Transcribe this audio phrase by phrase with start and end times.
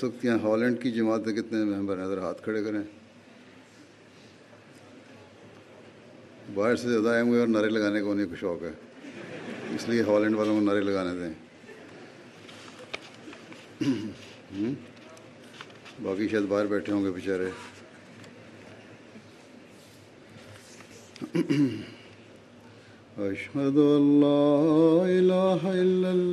[0.00, 2.82] اس وقت یہاں ہالینڈ کی جماعت کے کتنے ممبر ہیں؟ ذرا ہاتھ کھڑے کریں۔
[6.54, 8.70] باہر سے زیادہ آئے ہوئے اور نعرے لگانے کا انہیں کو شوق ہے۔
[9.74, 11.32] اس لیے ہالینڈ والوں کو نعرے لگانے دیں۔
[16.02, 17.50] باقی شاید باہر بیٹھے ہوں گے بیچارے۔
[23.16, 26.29] أشهد أن لا إله إلا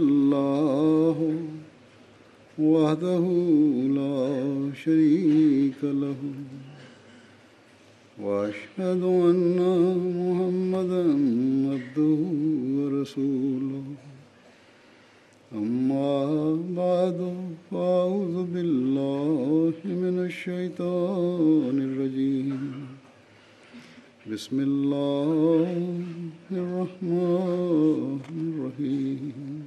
[2.88, 3.25] وحده
[3.99, 6.16] لا شريك له.
[8.21, 9.59] وأشهد أن
[10.17, 11.03] محمدا
[11.73, 12.19] عبده
[12.77, 13.83] ورسوله.
[15.55, 16.15] أما
[16.77, 17.19] بعد
[17.71, 22.71] فأعوذ بالله من الشيطان الرجيم.
[24.31, 25.67] بسم الله
[26.52, 29.67] الرحمن الرحيم.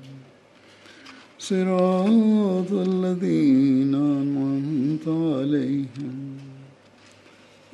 [1.51, 6.37] صراط الذين أنعمت عليهم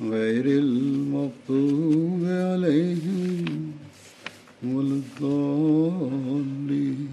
[0.00, 3.44] غير المغضوب عليهم
[4.64, 7.08] ولا الضالين.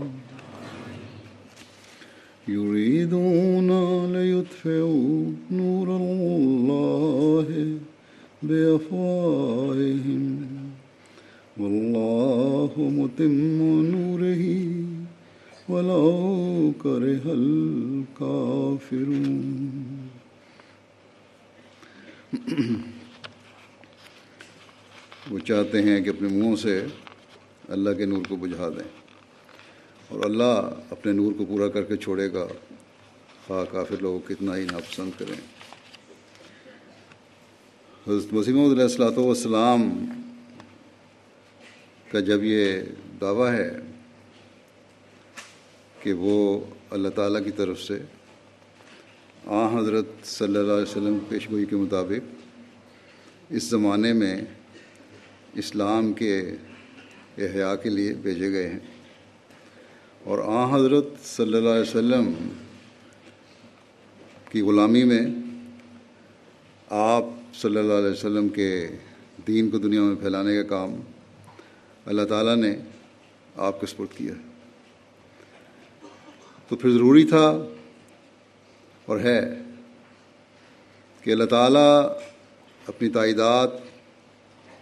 [2.48, 3.70] يريدون
[4.14, 7.78] ليطفئوا نور الله
[8.44, 10.46] بأفواههم.
[11.58, 13.62] والله متم
[13.92, 14.75] نوره
[15.70, 19.06] ولو كره الكافرون
[25.32, 26.86] وہ چاہتے ہیں کہ اپنے منہوں سے
[27.70, 28.90] اللہ کے نور کو بجھا دیں
[30.08, 32.46] اور اللہ اپنے نور کو پورا کر کے چھوڑے گا۔
[33.48, 35.40] خواہ کافر لوگ کتنا ہی ناپسند کریں۔
[38.08, 39.82] حضرت وسیم علیہ السلاۃ والسلام
[42.12, 42.82] کا جب یہ
[43.22, 43.70] دعویٰ ہے
[46.06, 47.98] کہ وہ اللہ تعالیٰ کی طرف سے
[49.46, 52.34] آ حضرت صلی اللہ علیہ وسلم پیش گوئی کے مطابق
[53.50, 54.42] اس زمانے میں
[55.56, 56.40] اسلام کے
[57.38, 58.80] احیاء کے لیے بھیجے گئے ہیں
[60.24, 62.34] اور آ حضرت صلی اللہ علیہ وسلم
[64.52, 65.26] کی غلامی میں
[66.90, 67.24] آپ
[67.62, 68.88] صلی اللہ علیہ وسلم کے
[69.48, 70.96] دین کو دنیا میں پھیلانے کا کام
[72.06, 72.76] اللہ تعالیٰ نے
[73.56, 74.55] آپ کے سپرد کیا ہے۔
[76.68, 77.66] تو پھر ضروری تھا
[79.06, 79.40] اور ہے
[81.22, 82.02] کہ اللہ تعالیٰ
[82.88, 83.70] اپنی تائیدات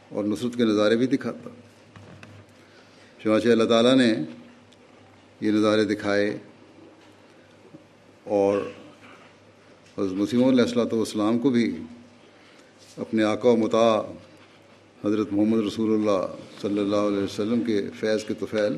[0.10, 1.50] اور نصرت کے نظارے بھی دکھاتا۔
[3.24, 4.14] چنانچہ اللہ تعالیٰ نے
[5.42, 6.38] یہ نظارے دکھائے
[8.24, 8.58] اور
[9.98, 11.78] حضرت مسیم علیہ السلاۃ والسلام کو بھی
[12.98, 14.00] اپنے آقا و متا
[15.06, 16.26] حضرت محمد رسول اللہ
[16.62, 18.78] صلی اللہ علیہ وسلم کے فیض کے توفیل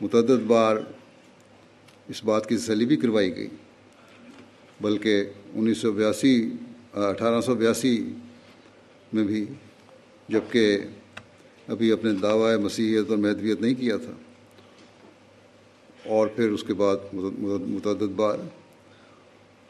[0.00, 0.76] متعدد بار
[2.08, 3.48] اس بات کی تسلی بھی کروائی گئی۔
[4.80, 6.50] بلکہ انیس سو بیاسی،
[6.94, 8.12] اٹھارہ سو بیاسی
[9.12, 9.46] میں بھی
[10.28, 10.78] جبکہ
[11.68, 14.12] ابھی اپنے دعوی مسیحیت اور مہدویت نہیں کیا تھا۔
[16.04, 18.38] اور پھر اس کے بعد متعدد بار۔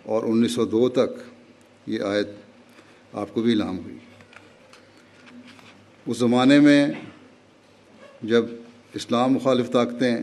[0.03, 1.41] اور انیس سو دو تک
[1.87, 2.29] یہ آیت
[3.13, 3.97] آپ کو بھی لام ہوئی۔
[6.07, 6.87] اس زمانے میں
[8.23, 8.45] جب
[8.95, 10.17] اسلام مخالف طاقتیں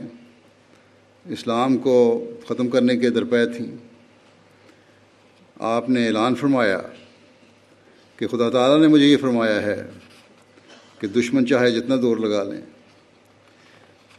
[1.25, 3.77] اسلام کو ختم کرنے کے درپے تھیں۔
[5.59, 6.79] آپ نے اعلان فرمایا
[8.17, 9.89] کہ خدا تعالیٰ نے مجھے یہ فرمایا ہے
[10.99, 12.61] کہ دشمن چاہے جتنا دور لگا لیں۔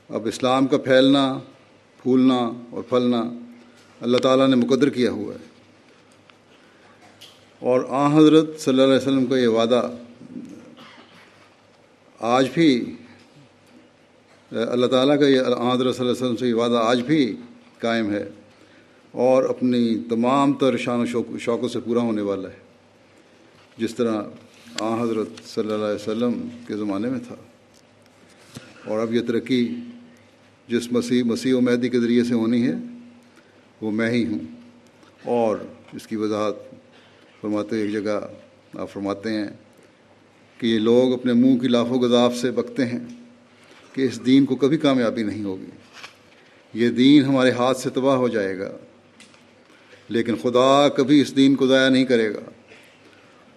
[0.09, 1.39] اب اسلام کا پھیلنا،
[2.03, 3.23] پھولنا اور پھلنا
[4.01, 5.53] اللہ تعالیٰ نے مقدر کیا ہوا ہے۔
[7.59, 9.91] اور آ حضرت صلی اللہ علیہ وسلم کا یہ وعدہ
[12.19, 12.97] آج بھی
[14.53, 17.37] اللہ تعالیٰ کا یہ حضرت صلی اللہ علیہ وسلم سے یہ وعدہ آج بھی
[17.79, 18.29] قائم ہے
[19.13, 22.57] اور اپنی تمام تر شان و شوق شوقوں سے پورا ہونے والا ہے۔
[23.79, 24.23] جس طرح
[24.81, 27.35] آ حضرت صلی اللہ علیہ وسلم کے زمانے میں تھا۔
[28.85, 29.75] اور اب یہ ترقی
[30.69, 32.75] جس مسیح مسیح و مہدی کے ذریعے سے ہونی ہے،
[33.81, 34.39] وہ میں ہی ہوں۔
[35.25, 35.57] اور
[35.93, 36.75] اس کی وضاحت
[37.41, 38.21] فرماتے ایک جگہ
[38.79, 39.49] آپ فرماتے ہیں
[40.59, 43.22] کہ یہ لوگ اپنے منہ کی لاف و گذاف سے بکتے ہیں۔
[43.93, 45.71] کہ اس دین کو کبھی کامیابی نہیں ہوگی۔
[46.75, 48.71] یہ دین ہمارے ہاتھ سے تباہ ہو جائے گا،
[50.09, 52.51] لیکن خدا کبھی اس دین کو ضائع نہیں کرے گا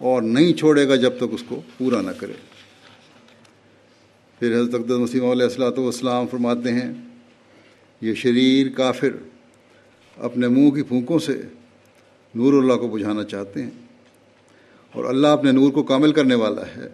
[0.01, 2.33] اور نہیں چھوڑے گا جب تک اس کو پورا نہ کرے۔
[4.39, 6.91] پھر حضرت اقدس مسیم علیہ السلاۃ والسلام فرماتے ہیں،
[8.01, 9.15] یہ شریر کافر
[10.17, 11.41] اپنے منہ کی پھونکوں سے
[12.33, 13.69] نور اللہ کو بجھانا چاہتے ہیں
[14.93, 16.87] اور اللہ اپنے نور کو کامل کرنے والا ہے۔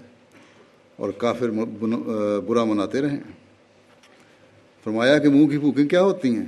[1.01, 1.49] اور کافر
[2.47, 3.21] برا مناتے رہیں۔
[4.85, 6.45] فرمایا کہ منہ کی پھونکیں کیا ہوتی ہیں؟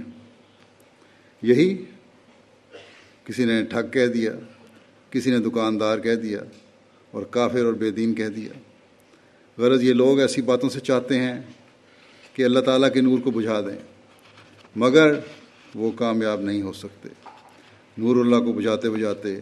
[1.41, 1.85] یہی
[3.25, 4.31] کسی نے ٹھگ کہہ دیا،
[5.09, 6.39] کسی نے دکاندار کہہ دیا
[7.13, 8.53] اور کافر اور بے دین کہہ دیا۔
[9.57, 11.41] غرض یہ لوگ ایسی باتوں سے چاہتے ہیں
[12.33, 13.77] کہ اللہ تعالیٰ کے نور کو بجھا دیں،
[14.75, 15.13] مگر
[15.75, 17.09] وہ کامیاب نہیں ہو سکتے۔
[17.97, 19.39] نور اللہ کو بجھاتے بجھاتے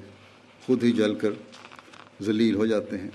[0.65, 1.33] خود ہی جل کر
[2.21, 3.09] ذلیل ہو جاتے ہیں۔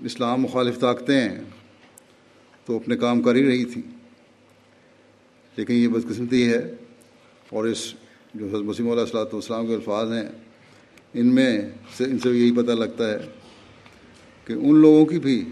[0.00, 1.28] اسلام مخالف طاقتیں
[2.64, 3.82] تو اپنے کام کر ہی رہی تھی
[5.56, 6.74] لیکن یہ بدقسمتی ہے
[7.48, 7.94] اور اس
[8.34, 10.28] جو حضرت مسیم علیہ السلاۃ والسلام کے الفاظ ہیں،
[11.14, 11.60] ان میں
[11.96, 13.18] سے ان سے یہی پتہ لگتا ہے
[14.44, 15.44] کہ ان لوگوں کی بھی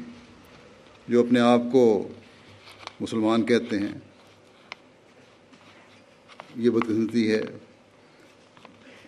[1.09, 2.09] جو اپنے آپ کو
[3.01, 3.99] مسلمان کہتے ہیں،
[6.57, 7.43] یہ بدقسمتی ہے۔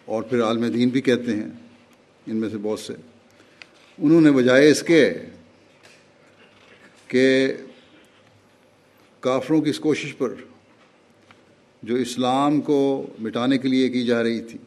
[0.05, 1.49] اور پھر عالم دین بھی کہتے ہیں،
[2.27, 2.93] ان میں سے بہت سے۔
[3.99, 5.15] انہوں نے بجائے اس کے
[7.09, 7.55] کہ
[9.21, 10.35] کافروں کی اس کوشش پر
[11.83, 14.59] جو اسلام کو مٹانے کے لیے کی جا رہی تھی،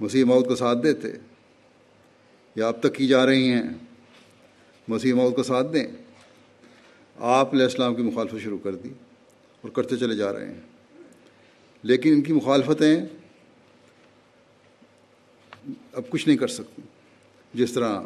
[0.00, 1.08] مسیح موت کو ساتھ دیتے
[2.54, 3.62] یا اب تک کی جا رہی ہیں،
[4.88, 5.86] مسیح موت کو ساتھ دیں،
[7.16, 8.88] آپ علیہ السلام کی مخالفت شروع کر دی
[9.60, 10.60] اور کرتے چلے جا رہے ہیں۔
[11.82, 13.00] لیکن ان کی مخالفتیں
[15.92, 16.82] اب کچھ نہیں کر سکتی۔
[17.54, 18.00] جس طرح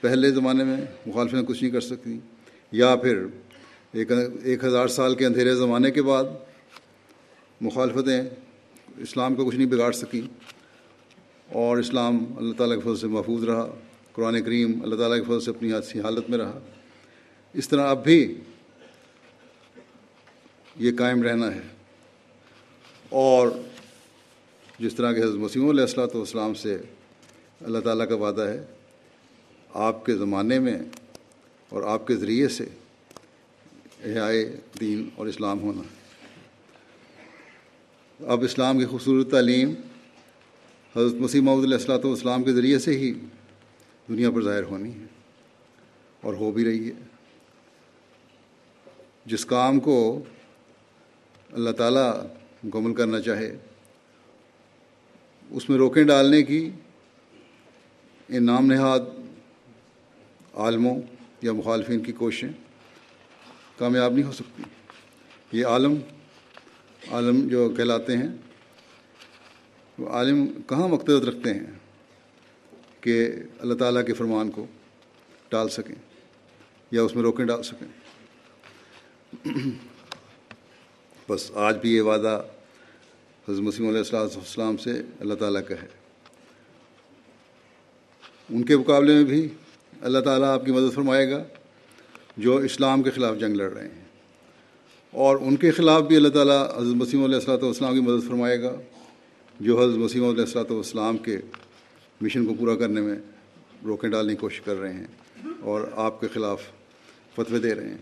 [0.00, 0.76] پہلے زمانے میں
[1.06, 2.18] مخالفتیں کچھ نہیں کر سکتی،
[2.72, 3.26] یا پھر
[3.92, 4.12] ایک
[4.42, 6.24] ایک ہزار سال کے اندھیرے زمانے کے بعد
[7.60, 8.22] مخالفتیں
[8.96, 10.20] اسلام کو کچھ نہیں بگاڑ سکیں۔
[11.52, 13.74] اور اسلام اللہ تعالیٰ کے فضل سے محفوظ رہا،
[14.12, 16.58] قرآن کریم اللہ تعالیٰ کے فضل سے اپنی حادثی حالت میں رہا۔
[17.52, 18.40] اس طرح اب بھی
[20.76, 21.60] یہ قائم رہنا ہے۔
[23.08, 23.48] اور
[24.78, 26.78] جس طرح کہ حضرت مسیم علیہ السلاۃ والسلام سے
[27.60, 28.64] اللہ تعالیٰ کا وعدہ ہے،
[29.74, 30.78] آپ کے زمانے میں
[31.72, 32.64] اور آپ کے ذریعے سے
[34.04, 34.44] احیائے
[34.80, 35.82] دین اور اسلام ہونا۔
[38.20, 39.74] اب اسلام کی خوبصورت تعلیم
[40.94, 43.12] حضرت مسیح محمد علیہ السلاۃ والسلام کے ذریعے سے ہی
[44.08, 45.06] دنیا پر ظاہر ہونی ہے
[46.22, 46.94] اور ہو بھی رہی ہے۔
[49.26, 49.98] جس کام کو
[51.52, 52.10] اللہ تعالیٰ
[52.64, 53.56] مکمل کرنا چاہے،
[55.50, 56.70] اس میں روکیں ڈالنے کی
[58.28, 59.00] ان نام نہاد
[60.54, 61.00] عالموں
[61.42, 62.48] یا مخالفین کی کوششیں
[63.78, 64.62] کامیاب نہیں ہو سکتی۔
[65.52, 65.94] یہ عالم
[67.10, 68.28] عالم جو کہلاتے ہیں،
[69.98, 71.66] وہ عالم کہاں مقتد رکھتے ہیں
[73.00, 73.28] کہ
[73.58, 74.66] اللہ تعالیٰ کے فرمان کو
[75.48, 75.94] ڈال سکیں
[76.90, 77.86] یا اس میں روکیں ڈال سکیں؟
[81.28, 82.42] بس آج بھی یہ وعدہ
[83.48, 86.05] حضرت مسیم علیہ السلام سے اللہ تعالیٰ کا ہے۔
[88.50, 89.48] ان کے مقابلے میں بھی
[90.00, 91.44] اللہ تعالیٰ آپ کی مدد فرمائے گا
[92.36, 94.04] جو اسلام کے خلاف جنگ لڑ رہے ہیں۔
[95.10, 98.62] اور ان کے خلاف بھی اللہ تعالیٰ حضرت مسیم علیہ السلاۃ والسلام کی مدد فرمائے
[98.62, 98.76] گا،
[99.60, 101.36] جو حضرت مسیم علیہ السلاۃ والسلام کے
[102.20, 103.16] مشن کو پورا کرنے میں
[103.84, 105.06] روکیں ڈالنے کی کوشش کر رہے ہیں
[105.60, 106.62] اور آپ کے خلاف
[107.34, 107.98] فتوے دے رہے ہیں۔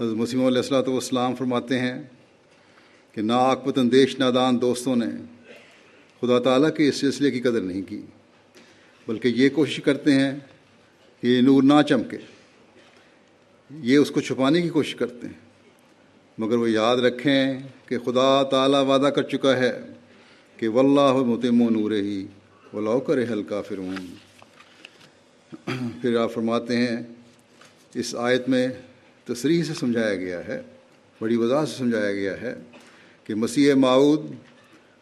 [0.00, 2.02] حضرت مسیم علیہ السلاۃ والسلام فرماتے ہیں
[3.12, 5.06] کہ نا آکبت اندیش نادان دوستوں نے
[6.20, 8.00] خدا تعالیٰ کے اس سلسلے کی قدر نہیں کی۔
[9.08, 10.32] بلکہ یہ کوشش کرتے ہیں
[11.20, 12.16] کہ یہ نور نہ چمکے۔
[13.70, 15.38] یہ اس کو چھپانے کی کوشش کرتے ہیں۔
[16.38, 19.72] مگر وہ یاد رکھیں کہ خدا تعالیٰ وعدہ کر چکا ہے
[20.56, 22.26] کہ واللہ متم و نور ہی
[22.72, 24.06] و کرے ہلکا فرون
[26.00, 26.96] پھر آپ فرماتے ہیں،
[27.94, 28.66] اس آیت میں
[29.24, 30.60] تصریح سے سمجھایا گیا ہے،
[31.20, 32.54] بڑی وضاح سے سمجھایا گیا ہے
[33.24, 34.26] کہ مسیح معود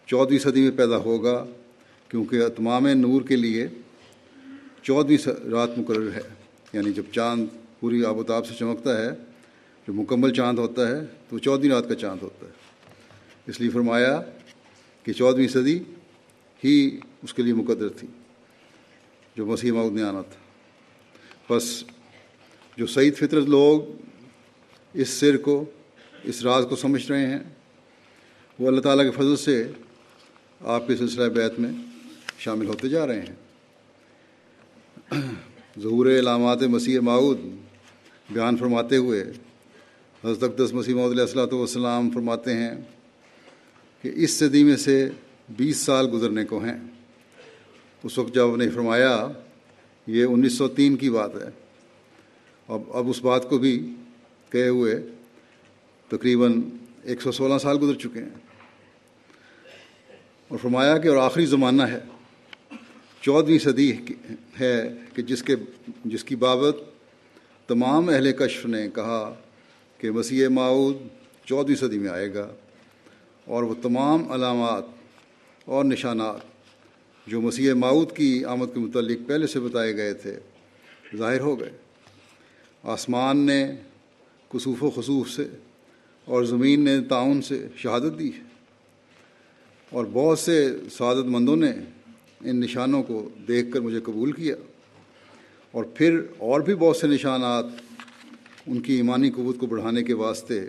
[0.08, 1.44] چودھویں صدی میں پیدا ہوگا،
[2.08, 3.66] کیونکہ اتمام نور کے لیے
[4.86, 6.20] چودھویں رات مقرر ہے۔
[6.72, 7.46] یعنی جب چاند
[7.80, 9.10] پوری آب و تاب سے چمکتا ہے،
[9.88, 12.50] جو مکمل چاند ہوتا ہے، تو چودھویں رات کا چاند ہوتا ہے۔
[13.46, 14.22] اس لیے فرمایا
[15.02, 15.78] کہ چودھویں صدی
[16.64, 18.08] ہی اس کے لیے مقدر تھی،
[19.36, 20.36] جو مسیح مود نے آنا تھا۔
[21.54, 21.84] بس
[22.76, 23.82] جو سعید فطرت لوگ
[24.94, 25.64] اس سر کو،
[26.24, 27.40] اس راز کو سمجھ رہے ہیں،
[28.58, 29.70] وہ اللہ تعالیٰ کے فضل سے
[30.60, 31.70] آپ کے سلسلہ بیت میں
[32.38, 33.45] شامل ہوتے جا رہے ہیں۔
[35.82, 37.40] ظہور علامات مسیح معود
[38.30, 39.24] بیان فرماتے ہوئے
[40.24, 42.70] حضرت اقدس مسیح محدود علیہ السلاۃ والسلام فرماتے ہیں
[44.02, 45.08] کہ اس صدی میں سے
[45.48, 46.76] بیس سال گزرنے کو ہیں۔
[48.02, 49.28] اس وقت جب نے فرمایا،
[50.06, 51.48] یہ انیس سو تین کی بات ہے۔
[52.68, 53.94] اب اب اس بات کو بھی
[54.50, 55.02] کہے ہوئے
[56.08, 56.60] تقریباً
[57.02, 58.30] ایک سو سولہ سال گزر چکے ہیں۔
[60.48, 62.00] اور فرمایا کہ اور آخری زمانہ ہے۔
[63.26, 63.92] چودھویں صدی
[64.60, 65.56] ہے کہ جس کے
[66.04, 66.76] جس کی بابت
[67.66, 69.34] تمام اہل کشف نے کہا
[69.98, 70.96] کہ مسیح معود
[71.44, 72.52] چودھویں صدی میں آئے گا
[73.44, 74.84] اور وہ تمام علامات
[75.64, 76.40] اور نشانات
[77.26, 80.38] جو مسیح معود کی آمد کے متعلق پہلے سے بتائے گئے تھے،
[81.16, 81.70] ظاہر ہو گئے۔
[82.82, 83.76] آسمان نے
[84.48, 85.48] کسوف و خصوف سے
[86.24, 88.42] اور زمین نے تعاون سے شہادت دی ہے
[89.90, 91.72] اور بہت سے سعادت مندوں نے
[92.40, 94.56] ان نشانوں کو دیکھ کر مجھے قبول کیا
[95.70, 97.64] اور پھر اور بھی بہت سے نشانات
[98.66, 100.68] ان کی ایمانی قوت کو بڑھانے کے واسطے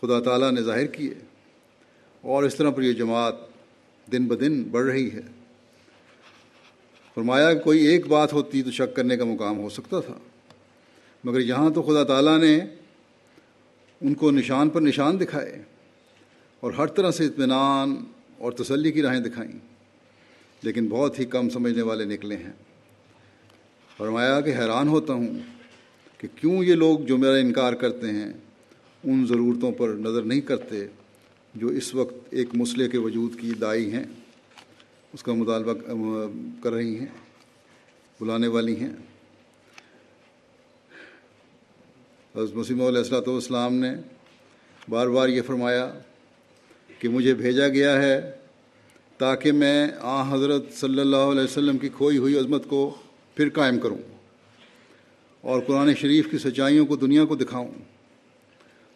[0.00, 1.14] خدا تعالیٰ نے ظاہر کیے
[2.20, 3.34] اور اس طرح پر یہ جماعت
[4.12, 5.20] دن بدن بڑھ رہی ہے۔
[7.14, 10.18] فرمایا کوئی ایک بات ہوتی تو شک کرنے کا مقام ہو سکتا تھا،
[11.24, 12.58] مگر یہاں تو خدا تعالیٰ نے
[14.00, 15.62] ان کو نشان پر نشان دکھائے
[16.60, 17.94] اور ہر طرح سے اطمینان
[18.38, 19.71] اور تسلی کی راہیں دکھائیں۔
[20.62, 22.52] لیکن بہت ہی کم سمجھنے والے نکلے ہیں۔
[23.96, 25.38] فرمایا کہ حیران ہوتا ہوں
[26.18, 28.32] کہ کیوں یہ لوگ جو میرا انکار کرتے ہیں
[29.04, 30.86] ان ضرورتوں پر نظر نہیں کرتے
[31.54, 34.04] جو اس وقت ایک مسئلے کے وجود کی دائی ہیں۔
[35.12, 35.74] اس کا مطالبہ
[36.62, 37.06] کر رہی ہیں،
[38.20, 38.92] بلانے والی ہیں۔
[42.36, 43.92] حضرت مسیم علیہ السلاۃ والسلام نے
[44.88, 45.98] بار بار یہ فرمایا
[46.98, 48.41] کہ مجھے بھیجا گیا ہے
[49.18, 52.94] تاکہ میں آ حضرت صلی اللہ علیہ وسلم کی کھوئی ہوئی عظمت کو
[53.34, 53.98] پھر قائم کروں
[55.40, 57.68] اور قرآن شریف کی سچائیوں کو دنیا کو دکھاؤں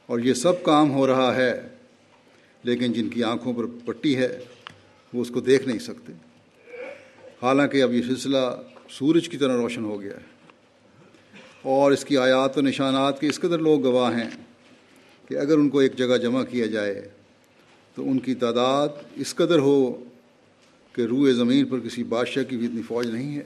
[0.06, 1.68] اور یہ سب کام ہو رہا ہے،
[2.62, 4.38] لیکن جن کی آنکھوں پر پٹی ہے،
[5.14, 6.12] وہ اس کو دیکھ نہیں سکتے۔
[7.42, 10.36] حالانکہ اب یہ سلسلہ سورج کی طرح روشن ہو گیا ہے۔
[11.62, 14.30] اور اس کی آیات و نشانات کے اس قدر لوگ گواہ ہیں
[15.28, 17.08] کہ اگر ان کو ایک جگہ جمع کیا جائے
[17.96, 20.04] تو ان کی تعداد اس قدر ہو
[20.92, 23.42] کہ روئے زمین پر کسی بادشاہ کی بھی اتنی فوج نہیں ہے۔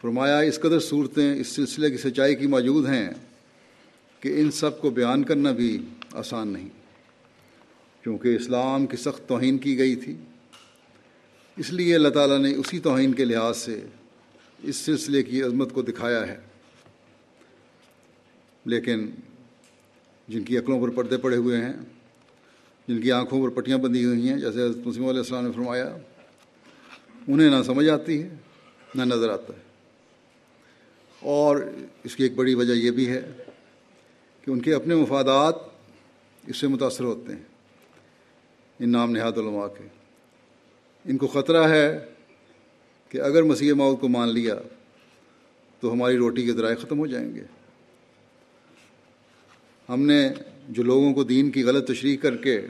[0.00, 3.10] فرمایا، اس قدر صورتیں، اس سلسلے کی سچائی کی موجود ہیں
[4.20, 5.82] کہ ان سب کو بیان کرنا بھی
[6.12, 6.68] آسان نہیں۔
[8.02, 10.16] کیونکہ اسلام کی سخت توہین کی گئی تھی،
[11.56, 13.80] اس لیے اللہ تعالیٰ نے اسی توہین کے لحاظ سے
[14.62, 16.38] اس سلسلے کی عظمت کو دکھایا ہے۔
[18.64, 19.10] لیکن
[20.28, 21.72] جن کی عقلوں پر پردے پڑے ہوئے ہیں
[22.88, 25.96] جن کی آنکھوں پر پٹیاں بندھی ہوئی ہیں، جیسے حضرت مسلم علیہ السلام نے فرمایا،
[27.28, 28.28] انہیں نہ سمجھ آتی ہے،
[28.94, 29.62] نہ نظر آتا ہے۔
[31.20, 31.56] اور
[32.04, 33.32] اس کی ایک بڑی وجہ یہ بھی ہے
[34.44, 35.54] کہ ان کے اپنے مفادات
[36.46, 37.42] اس سے متاثر ہوتے ہیں۔
[38.80, 39.86] ان نام نہاد علماء کے۔
[41.04, 42.08] ان کو خطرہ ہے
[43.08, 44.54] کہ اگر مسیح موت کو مان لیا
[45.80, 47.44] تو ہماری روٹی کے ذرائع ختم ہو جائیں گے۔
[49.88, 50.28] ہم نے
[50.68, 52.60] جو لوگوں کو دین کی غلط تشریح کر کے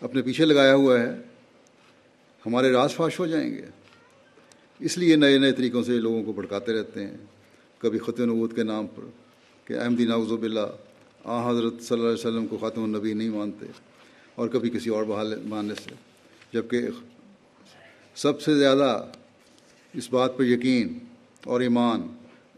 [0.00, 1.10] اپنے پیچھے لگایا ہوا ہے،
[2.46, 3.62] ہمارے راز فاش ہو جائیں گے۔
[4.78, 7.16] اس لیے نئے نئے طریقوں سے لوگوں کو بھڑکاتے رہتے ہیں۔
[7.78, 9.02] کبھی خطِ نبوت کے نام پر
[9.64, 10.60] کہ احمدی ناوزب اللہ
[11.24, 13.66] آ حضرت صلی اللہ علیہ وسلم کو خاتم النبی نہیں مانتے،
[14.34, 15.90] اور کبھی کسی اور بحال ماننے سے۔
[16.52, 16.82] جبکہ
[18.14, 19.04] سب سے زیادہ
[19.94, 20.98] اس بات پر یقین
[21.44, 22.02] اور ایمان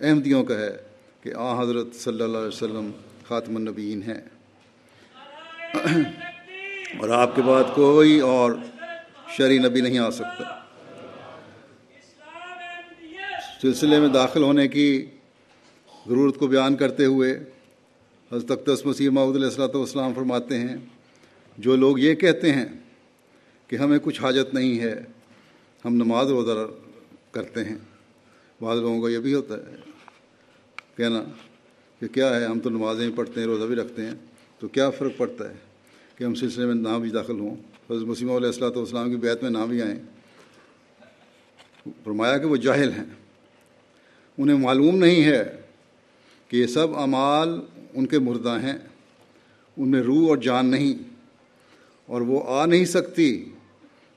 [0.00, 0.76] احمدیوں کا ہے
[1.22, 2.90] کہ آ حضرت صلی اللہ علیہ وسلم
[3.28, 4.36] خاتم النبیین ہیں۔
[5.75, 8.52] اور آپ کے بعد کوئی اور
[9.37, 10.44] شرعی نبی نہیں آ سکتا۔
[13.61, 15.06] سلسلے میں داخل ہونے کی
[16.06, 17.32] ضرورت کو بیان کرتے ہوئے
[18.30, 20.76] حضرت اقدس مسیح محدود علیہ السلۃ والسلام فرماتے ہیں،
[21.58, 22.66] جو لوگ یہ کہتے ہیں
[23.68, 24.94] کہ ہمیں کچھ حاجت نہیں ہے،
[25.85, 26.66] ہم نماز روزہ
[27.30, 27.76] کرتے ہیں۔
[28.61, 29.76] بعض لوگوں کا یہ بھی ہوتا ہے،
[30.96, 31.23] کہنا
[32.00, 34.14] کہ کیا ہے، ہم تو نمازیں بھی پڑھتے ہیں، روزہ بھی رکھتے ہیں۔
[34.58, 35.54] تو کیا فرق پڑتا ہے
[36.16, 37.54] کہ ہم سلسلے میں نہ بھی داخل ہوں؟
[37.90, 39.96] حضرت مسیم علیہ السلۃ والسلام کی بیت میں نہ بھی آئیں۔
[42.04, 43.04] فرمایا کہ وہ جاہل ہیں۔
[44.38, 45.60] انہیں معلوم نہیں ہے
[46.48, 47.60] کہ یہ سب اعمال
[47.94, 48.78] ان کے مردہ ہیں۔
[49.76, 51.02] ان میں روح اور جان نہیں۔
[52.06, 53.44] اور وہ آ نہیں سکتی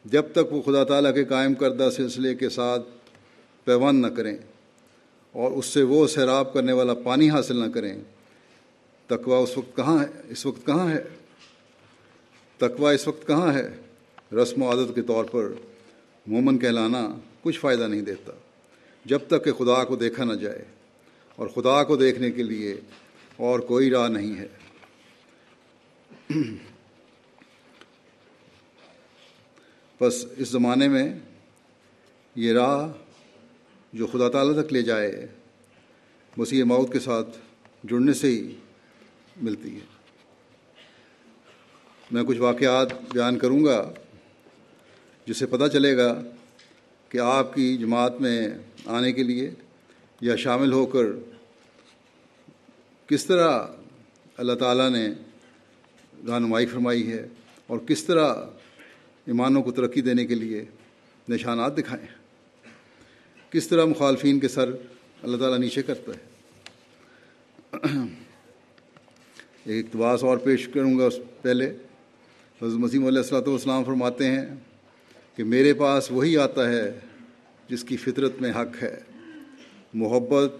[0.05, 2.81] جب تک وہ خدا تعالیٰ کے قائم کردہ سلسلے کے ساتھ
[3.65, 4.37] پیوند نہ کریں
[5.31, 7.97] اور اس سے وہ سیراب کرنے والا پانی حاصل نہ کریں۔
[9.09, 11.03] تقوا اس وقت کہاں ہے؟ اس وقت کہاں ہے؟
[12.57, 13.69] تقوا اس وقت کہاں ہے؟
[14.35, 15.53] رسم و عادت کے طور پر
[16.27, 18.31] مومن کہلانا کچھ فائدہ نہیں دیتا۔
[19.05, 20.65] جب تک کہ خدا کو دیکھا نہ جائے
[21.35, 22.81] اور خدا کو دیکھنے کے لیے
[23.37, 24.47] اور کوئی راہ نہیں ہے۔
[30.01, 31.19] بس اس زمانے میں
[32.35, 32.89] یہ راہ
[33.93, 35.27] جو خدا تعالیٰ تک لے جائے
[36.37, 37.37] مسیح موت کے ساتھ
[37.83, 38.55] جڑنے سے ہی
[39.41, 39.85] ملتی ہے
[42.11, 43.93] میں کچھ واقعات بیان کروں گا
[45.25, 46.21] جس سے پتہ چلے گا
[47.09, 48.49] کہ آپ کی جماعت میں
[48.85, 49.51] آنے کے لیے
[50.21, 51.05] یا شامل ہو کر
[53.07, 53.67] کس طرح
[54.37, 55.07] اللہ تعالیٰ نے
[56.27, 57.27] رہنمائی فرمائی ہے
[57.67, 58.33] اور کس طرح
[59.25, 60.65] ایمانوں کو ترقی دینے کے لیے
[61.29, 62.07] نشانات دکھائیں
[63.49, 64.69] کس طرح مخالفین کے سر
[65.23, 66.29] اللہ تعالیٰ نیچے کرتا ہے۔
[69.69, 71.65] ایک اقتباس اور پیش کروں گا اس پہلے۔
[72.61, 74.45] حضرت مسیم علیہ السلاۃ والسلام فرماتے ہیں
[75.35, 76.99] کہ میرے پاس وہی آتا ہے
[77.69, 78.99] جس کی فطرت میں حق ہے۔
[79.93, 80.53] محبت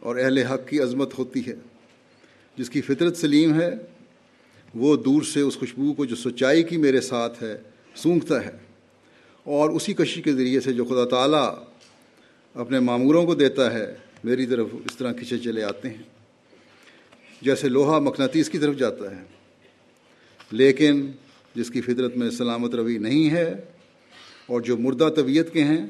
[0.00, 1.54] اور اہل حق کی عظمت ہوتی ہے۔
[2.56, 3.70] جس کی فطرت سلیم ہے،
[4.74, 7.58] وہ دور سے اس خوشبو کو جو سچائی کی میرے ساتھ ہے،
[7.94, 8.52] سونگتا ہے۔
[9.44, 11.54] اور اسی کشی کے ذریعے سے جو خدا تعالیٰ
[12.54, 13.94] اپنے معموروں کو دیتا ہے،
[14.24, 16.21] میری طرف اس طرح کھچے چلے آتے ہیں۔
[17.42, 19.22] جیسے لوہا مقناطیس کی طرف جاتا ہے۔
[20.50, 21.10] لیکن
[21.54, 23.54] جس کی فطرت میں سلامت روی نہیں ہے
[24.46, 25.86] اور جو مردہ طبیعت کے ہیں،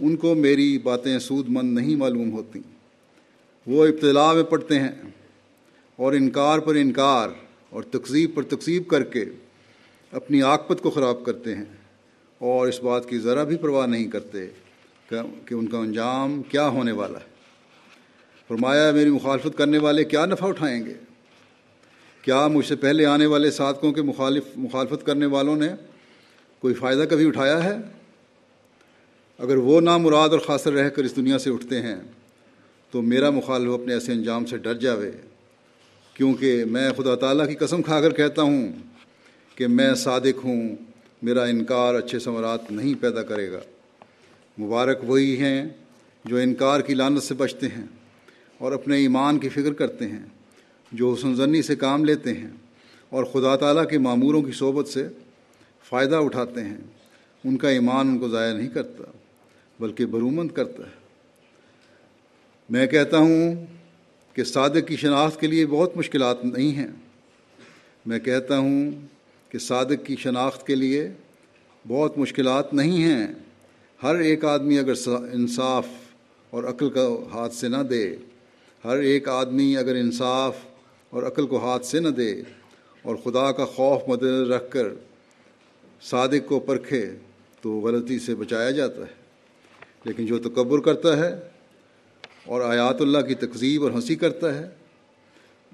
[0.00, 2.60] ان کو میری باتیں سود مند نہیں معلوم ہوتی۔
[3.66, 4.92] وہ ابتلاع میں پڑتے ہیں
[5.96, 7.28] اور انکار پر انکار
[7.70, 9.24] اور تقزیب پر تقزیب کر کے
[10.12, 11.64] اپنی آکپت کو خراب کرتے ہیں۔
[12.38, 14.48] اور اس بات کی ذرا بھی پرواہ نہیں کرتے
[15.08, 17.31] کہ ان کا انجام کیا ہونے والا ہے۔
[18.52, 20.94] فرمایا میری مخالفت کرنے والے کیا نفع اٹھائیں گے؟
[22.22, 25.68] کیا مجھ سے پہلے آنے والے ساتھوں کے مخالف، مخالفت کرنے والوں نے
[26.58, 27.76] کوئی فائدہ کبھی اٹھایا ہے؟
[29.38, 31.96] اگر وہ نامراد اور خاصر رہ کر اس دنیا سے اٹھتے ہیں،
[32.90, 35.10] تو میرا مخالف اپنے ایسے انجام سے ڈر جاوے۔
[36.14, 38.72] کیونکہ میں خدا تعالیٰ کی قسم کھا کر کہتا ہوں
[39.54, 40.76] کہ میں صادق ہوں،
[41.22, 43.60] میرا انکار اچھے ثمرات نہیں پیدا کرے گا۔
[44.60, 45.68] مبارک وہی ہیں
[46.24, 48.01] جو انکار کی لانت سے بچتے ہیں۔
[48.62, 50.26] اور اپنے ایمان کی فکر کرتے ہیں،
[50.92, 52.50] جو حسن زنی سے کام لیتے ہیں
[53.10, 55.08] اور خدا تعالیٰ کے معموروں کی صحبت سے
[55.88, 56.76] فائدہ اٹھاتے ہیں۔
[57.44, 59.04] ان کا ایمان ان کو ضائع نہیں کرتا،
[59.80, 61.00] بلکہ برومند کرتا ہے۔
[62.70, 63.66] میں کہتا ہوں
[64.34, 66.88] کہ صادق کی شناخت کے لیے بہت مشکلات نہیں ہیں۔
[68.06, 68.90] میں کہتا ہوں
[69.48, 71.08] کہ صادق کی شناخت کے لیے
[71.88, 73.26] بہت مشکلات نہیں ہیں۔
[74.02, 75.86] ہر ایک آدمی اگر انصاف
[76.50, 78.16] اور عقل کا ہاتھ سے نہ دے
[78.84, 80.56] ہر ایک آدمی اگر انصاف
[81.10, 82.42] اور عقل کو ہاتھ سے نہ دے
[83.02, 84.88] اور خدا کا خوف مد رکھ کر
[86.02, 87.10] صادق کو پرکھے
[87.60, 89.22] تو غلطی سے بچایا جاتا ہے۔
[90.04, 91.40] لیکن جو تکبر کرتا ہے
[92.46, 94.68] اور آیات اللہ کی تقزیب اور ہنسی کرتا ہے،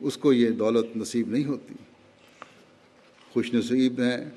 [0.00, 1.74] اس کو یہ دولت نصیب نہیں ہوتی۔
[3.32, 4.30] خوش نصیب ہیں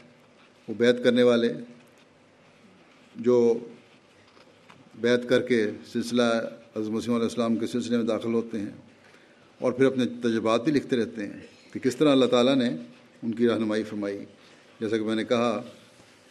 [0.68, 1.54] وہ بیت کرنے والے،
[3.16, 3.60] جو
[4.96, 6.24] بیت کر کے سلسلہ
[6.76, 8.70] عظم وسیم علیہ السلام کے سلسلے میں داخل ہوتے ہیں
[9.60, 11.40] اور پھر اپنے تجربات بھی لکھتے رہتے ہیں
[11.74, 12.70] کہ کس طرح اللہ تعالیٰ نے
[13.24, 14.26] ان کی رہنمائی فرمائی۔
[14.80, 15.62] جیسا کہ میں نے کہا،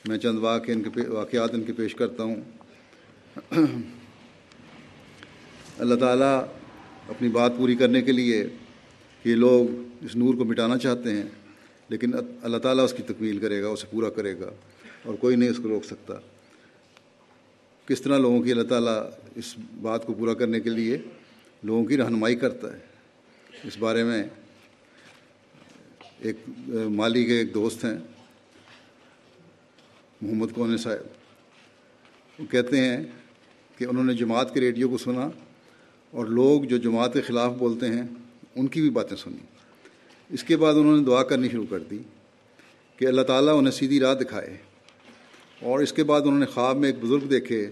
[0.09, 2.37] میں چند واقع ان کے واقعات ان کے پیش کرتا ہوں۔
[5.79, 6.45] اللہ تعالیٰ
[7.09, 8.47] اپنی بات پوری کرنے کے لیے
[9.25, 9.67] یہ لوگ
[10.01, 11.25] اس نور کو مٹانا چاہتے ہیں،
[11.89, 12.11] لیکن
[12.43, 14.51] اللہ تعالیٰ اس کی تکمیل کرے گا، اسے پورا کرے گا
[15.05, 16.15] اور کوئی نہیں اس کو روک سکتا۔
[17.91, 18.99] کس طرح لوگوں کی اللہ تعالیٰ
[19.37, 20.99] اس بات کو پورا کرنے کے لیے
[21.63, 22.79] لوگوں کی رہنمائی کرتا ہے؟
[23.65, 24.23] اس بارے میں
[26.19, 26.37] ایک
[26.91, 27.99] مالی کے ایک دوست ہیں،
[30.23, 33.03] محمد کون صاحب؟ وہ کہتے ہیں
[33.79, 35.29] کہ انہوں نے جماعت کے ریڈیو کو سنا
[36.11, 38.07] اور لوگ جو جماعت کے خلاف بولتے ہیں،
[38.57, 39.45] ان کی بھی باتیں سنی
[40.31, 41.99] اس کے بعد انہوں نے دعا کرنی شروع کر دی
[42.97, 44.57] کہ اللہ تعالیٰ انہیں سیدھی راہ دکھائے۔
[45.61, 47.71] اور اس کے بعد انہوں نے خواب میں ایک بزرگ دیکھے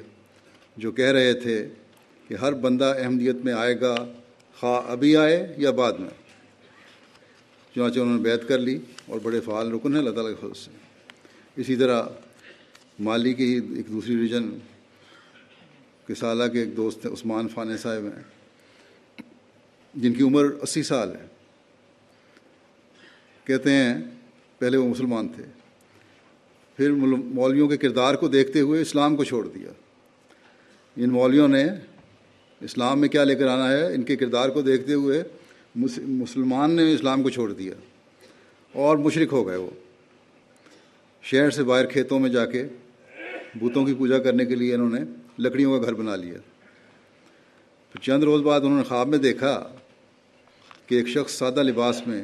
[0.77, 1.69] جو کہہ رہے تھے
[2.29, 3.95] کہ ہر بندہ احمدیت میں آئے گا،
[4.61, 6.11] خواہ ابھی آئے یا بعد میں۔
[7.75, 10.71] چنانچہ انہوں نے بیت کر لی اور بڑے فعال رکن ہیں، اللہ تعالیٰ کے سے۔
[11.57, 12.03] اسی طرح
[13.01, 14.59] مالی کی ایک دوسری ریجن
[16.07, 18.23] کے سالہ کے ایک دوست ہیں، عثمان فان صاحب ہیں،
[19.95, 21.27] جن کی عمر اسی سال ہے۔
[23.45, 24.03] کہتے ہیں،
[24.59, 25.58] پہلے وہ مسلمان تھے۔
[26.79, 29.71] پھر مولویوں کے کردار کو دیکھتے ہوئے اسلام کو چھوڑ دیا۔
[30.97, 31.65] ان مولویوں نے
[32.61, 35.23] اسلام میں کیا لے کر آنا ہے؟ ان کے کردار کو دیکھتے ہوئے
[35.77, 37.75] مسلمان نے اسلام کو چھوڑ دیا
[38.73, 39.71] اور مشرق ہو گئے وہ۔
[41.23, 42.65] شہر سے باہر کھیتوں میں جا کے
[43.55, 45.01] بتوں کی پوجا کرنے کے لیے انہوں نے
[45.39, 46.39] لکڑیوں کا گھر بنا لیا۔
[48.03, 49.69] چند روز بعد انہوں نے خواب میں دیکھا
[50.87, 52.23] کہ ایک شخص سادہ لباس میں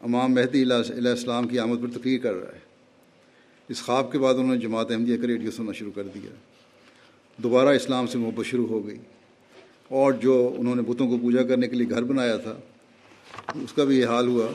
[0.00, 2.69] امام مہدی علیہ السلام کی آمد پر تقریر کر رہا ہے۔
[3.70, 6.30] اس خواب کے بعد انہوں نے جماعت احمدیہ کا ریڈیو سننا شروع کر دیا۔
[7.36, 8.96] دوبارہ اسلام سے محبت شروع ہو گئی۔
[9.88, 12.56] اور جو انہوں نے بتوں کو پوجا کرنے کے لیے گھر بنایا تھا،
[13.54, 14.46] اس کا بھی یہ حال ہوا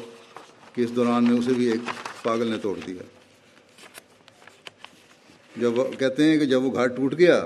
[0.73, 1.79] کہ اس دوران میں اسے بھی ایک
[2.23, 3.03] پاگل نے توڑ دیا۔
[5.57, 7.45] جب کہتے ہیں کہ جب وہ گھر ٹوٹ گیا،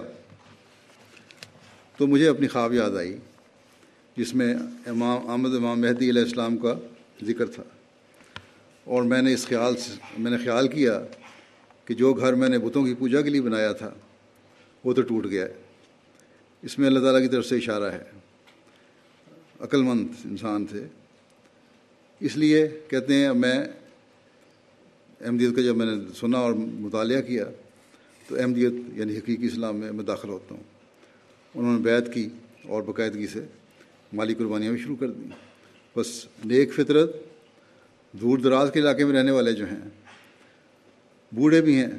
[1.97, 3.17] تو مجھے اپنی خواب یاد آئی،
[4.17, 4.55] جس میں
[4.85, 6.73] امام احمد امام مہدی علیہ السلام کا
[7.23, 7.63] ذکر تھا۔
[8.83, 11.01] اور میں نے اس خیال سے، میں نے خیال کیا
[11.89, 13.93] کہ جو گھر میں نے بتوں کی پوجا کے لیے بنایا تھا،
[14.83, 15.53] وہ تو ٹوٹ گیا ہے۔
[16.61, 18.03] اس میں اللہ تعالیٰ کی طرف سے اشارہ ہے۔
[19.59, 20.85] عقل مند انسان تھے۔
[22.19, 23.63] اس لیے کہتے ہیں میں
[25.21, 27.45] احمدیت کا جب میں نے سنا اور مطالعہ کیا،
[28.27, 30.63] تو احمدیت یعنی حقیقی اسلام میں میں داخل ہوتا ہوں۔
[31.55, 32.29] انہوں نے بیت کی
[32.63, 33.45] اور باقاعدگی سے
[34.13, 35.27] مالی قربانیاں بھی شروع کر دیں۔
[35.95, 37.15] بس نیک فطرت،
[38.11, 39.98] دور دراز کے علاقے میں رہنے والے جو ہیں
[41.31, 41.91] بوڑھے بھی ہیں۔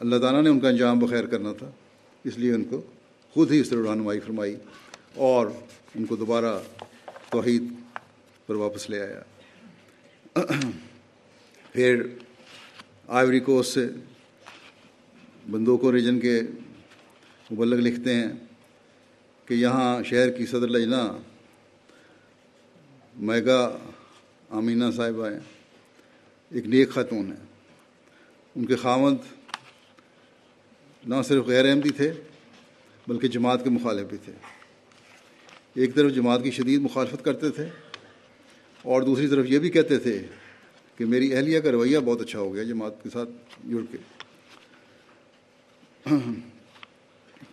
[0.00, 1.70] اللہ تعالیٰ نے ان کا انجام بخیر کرنا تھا،
[2.24, 2.82] اس لیے ان کو
[3.30, 4.56] خود ہی اس طرح رہنمائی فرمائی
[5.14, 5.46] اور
[5.94, 6.58] ان کو دوبارہ
[7.30, 7.62] توحید
[8.46, 9.22] پر واپس لے آیا۔
[11.72, 12.02] پھر
[13.08, 13.88] آئیوری کوسٹ سے
[15.50, 16.40] بندوقو ریجن کے
[17.52, 18.32] مبلغ لکھتے ہیں
[19.46, 21.18] کہ یہاں شہر کی صدر لجنا
[23.16, 23.78] میگا
[24.50, 25.40] آمینہ صاحبہ ہیں۔
[26.50, 27.49] ایک نیک خاتون ہیں۔
[28.56, 29.14] ان کے خامد
[31.06, 32.12] نہ صرف غیر احمدی تھے،
[33.06, 34.32] بلکہ جماعت کے مخالف بھی تھے۔
[35.74, 37.64] ایک طرف جماعت کی شدید مخالفت کرتے تھے
[38.82, 40.22] اور دوسری طرف یہ بھی کہتے تھے
[40.98, 43.30] کہ میری اہلیہ کا رویہ بہت اچھا ہو گیا، جماعت کے ساتھ
[43.70, 43.98] جڑ کے۔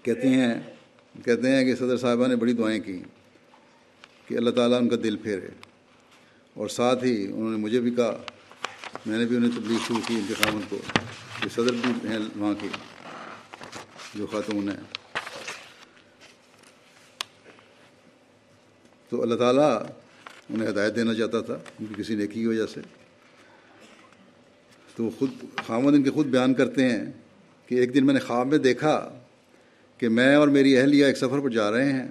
[0.03, 0.55] کہتے ہیں
[1.25, 3.03] کہتے ہیں کہ صدر صاحبہ نے بڑی دعائیں کی
[4.27, 5.47] کہ اللہ تعالیٰ ان کا دل پھیرے۔
[6.53, 8.23] اور ساتھ ہی انہوں نے مجھے بھی کہا
[9.05, 10.77] میں نے بھی انہیں تبلیغ شروع کی انتخاب کو۔
[11.43, 12.67] کہ صدر بھی ہیں وہاں کی
[14.15, 14.81] جو خاتون ہیں۔
[19.09, 19.83] تو اللہ تعالیٰ
[20.49, 22.81] انہیں ہدایت دینا چاہتا تھا، ان کی کسی نیکی کی وجہ سے۔
[24.95, 25.29] تو خود
[25.65, 27.05] خامد ان کے خود بیان کرتے ہیں
[27.65, 29.19] کہ ایک دن میں نے خواب میں دیکھا
[29.97, 32.07] کہ میں اور میری اہلیہ ایک سفر پر جا رہے ہیں۔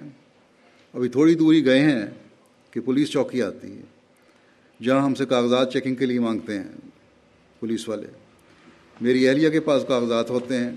[0.93, 2.05] ابھی تھوڑی دوری گئے ہیں
[2.71, 3.96] کہ پولیس چوکی آتی ہے۔
[4.83, 6.71] جہاں ہم سے کاغذات چیکنگ کے لیے مانگتے ہیں،
[7.59, 8.07] پولیس والے۔
[9.01, 10.71] میری اہلیہ کے پاس کاغذات ہوتے ہیں،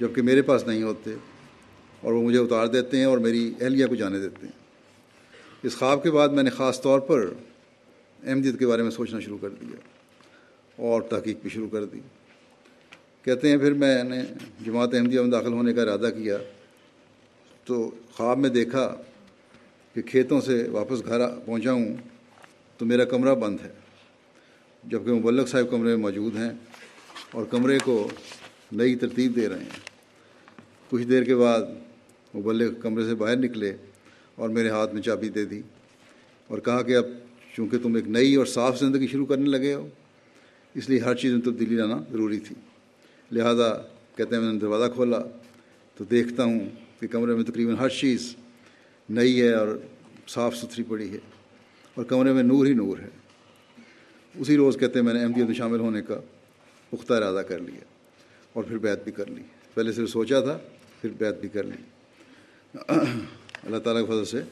[0.00, 1.14] جبکہ میرے پاس نہیں ہوتے،
[2.00, 4.52] اور وہ مجھے اتار دیتے ہیں اور میری اہلیہ کو جانے دیتے ہیں۔
[5.62, 7.26] اس خواب کے بعد میں نے خاص طور پر
[8.26, 9.76] احمدیت کے بارے میں سوچنا شروع کر دیا
[10.76, 12.00] اور تحقیق بھی شروع کر دی۔
[13.24, 14.22] کہتے ہیں، پھر میں نے
[14.64, 16.38] جماعت احمدیہ میں داخل ہونے کا ارادہ کیا،
[17.64, 18.94] تو خواب میں دیکھا
[19.94, 21.96] کہ کھیتوں سے واپس گھر پہنچا ہوں۔
[22.78, 23.72] تو میرا کمرہ بند ہے۔
[24.84, 26.50] جبکہ مبلغ صاحب کمرے میں موجود ہیں
[27.30, 28.10] اور کمرے کو
[28.72, 29.88] نئی ترتیب دے رہے ہیں۔
[30.90, 31.60] کچھ دیر کے بعد
[32.34, 33.76] مبلغ کمرے سے باہر نکلے
[34.34, 35.62] اور میرے ہاتھ میں چابی دے دی
[36.46, 37.04] اور کہا کہ اب
[37.56, 39.88] چونکہ تم ایک نئی اور صاف زندگی شروع کرنے لگے ہو،
[40.74, 42.56] اس لیے ہر چیز میں تبدیلی لانا ضروری تھی۔
[43.32, 43.82] لہذا
[44.16, 45.18] کہتے ہیں میں نے دروازہ کھولا
[45.94, 46.60] تو دیکھتا ہوں
[47.00, 48.36] کہ کمرے میں تقریباً ہر چیز
[49.08, 49.68] نئی ہے اور
[50.28, 51.37] صاف ستھری پڑی ہے۔
[51.98, 53.08] اور کمرے میں نور ہی نور ہے۔
[54.34, 56.20] اسی روز کہتے ہیں میں نے احمدیت میں شامل ہونے کا
[56.90, 57.84] پختہ ارادہ کر لیا
[58.52, 59.42] اور پھر بیت بھی کر لی۔
[59.74, 60.58] پہلے صرف سوچا تھا،
[61.00, 61.82] پھر بیت بھی کر لی۔
[62.78, 64.42] اللہ تعالیٰ کے فضل سے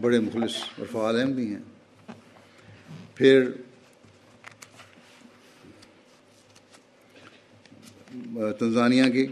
[0.00, 1.62] بڑے مخلص اور فعال اہم بھی ہیں۔
[3.14, 3.50] پھر
[8.58, 9.26] تنزانیہ کی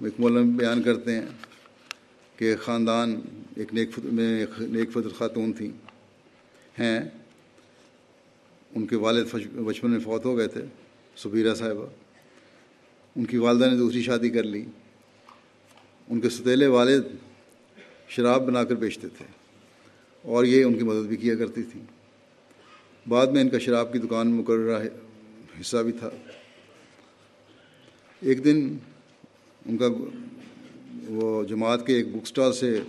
[0.00, 1.26] ایک مولم بیان کرتے ہیں
[2.36, 3.20] کہ خاندان
[3.56, 5.89] ایک نیک میں ایک نیک فطر خاتون تھیں۔
[6.80, 7.00] ہیں۔
[8.74, 10.60] ان کے والد بچپن میں فوت ہو گئے تھے،
[11.16, 11.86] سبیرہ صاحبہ۔
[13.16, 14.64] ان کی والدہ نے دوسری شادی کر لی۔
[16.08, 17.02] ان کے ستیلے والد
[18.08, 19.24] شراب بنا کر بیچتے تھے
[20.22, 21.80] اور یہ ان کی مدد بھی کیا کرتی تھی۔
[23.08, 24.78] بعد میں ان کا شراب کی دکان مقررہ
[25.60, 26.10] حصہ بھی تھا۔
[28.20, 28.76] ایک دن
[29.66, 29.86] ان کا
[31.08, 32.80] وہ جماعت کے ایک بک اسٹال سے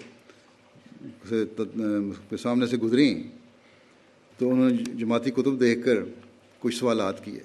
[2.37, 3.40] سامنے سے گزریں۔
[4.41, 5.93] تو انہوں نے جماعتی کتب دیکھ کر
[6.59, 7.39] کچھ سوالات کیے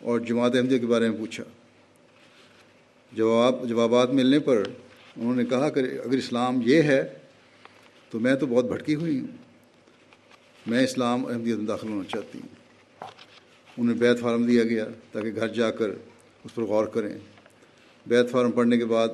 [0.00, 1.44] اور جماعت احمدیہ کے بارے میں پوچھا۔
[3.12, 4.62] جواب جوابات ملنے پر
[5.16, 7.14] انہوں نے کہا کہ اگر اسلام یہ ہے
[8.10, 9.26] تو میں تو بہت بھٹکی ہوئی ہوں۔
[10.66, 12.48] میں اسلام احمدیت میں داخل ہونا چاہتی ہوں۔
[13.78, 15.88] انہیں بیت فارم دیا گیا تاکہ گھر جا کر
[16.44, 17.18] اس پر غور کریں۔
[18.06, 19.08] بیت فارم پڑھنے کے بعد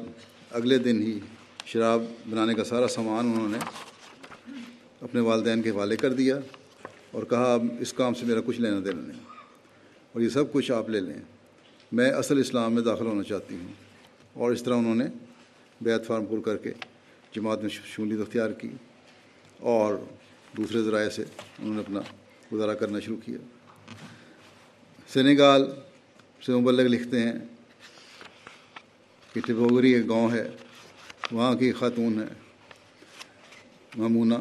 [0.50, 1.18] اگلے دن ہی
[1.66, 3.58] شراب بنانے کا سارا سامان انہوں نے
[5.00, 6.38] اپنے والدین کے حوالے کر دیا
[7.10, 9.20] اور کہا اس کام سے میرا کچھ لینا دینا نہیں،
[10.12, 11.20] اور یہ سب کچھ آپ لے لیں۔
[11.92, 13.72] میں اصل اسلام میں داخل ہونا چاہتی ہوں۔
[14.32, 15.04] اور اس طرح انہوں نے
[15.80, 16.72] بیت فارم پر کر کے
[17.36, 18.70] جماعت میں شمولیت اختیار کی
[19.58, 19.94] اور
[20.56, 22.00] دوسرے ذرائع سے انہوں نے اپنا
[22.52, 23.38] گزارا کرنا شروع کیا۔
[25.08, 25.70] سینیگال
[26.46, 27.38] سے مبلغ لکھتے ہیں
[29.32, 30.48] کہ ٹبوگری ایک گاؤں ہے،
[31.32, 32.26] وہاں کی خاتون ہے
[33.96, 34.34] مامونہ۔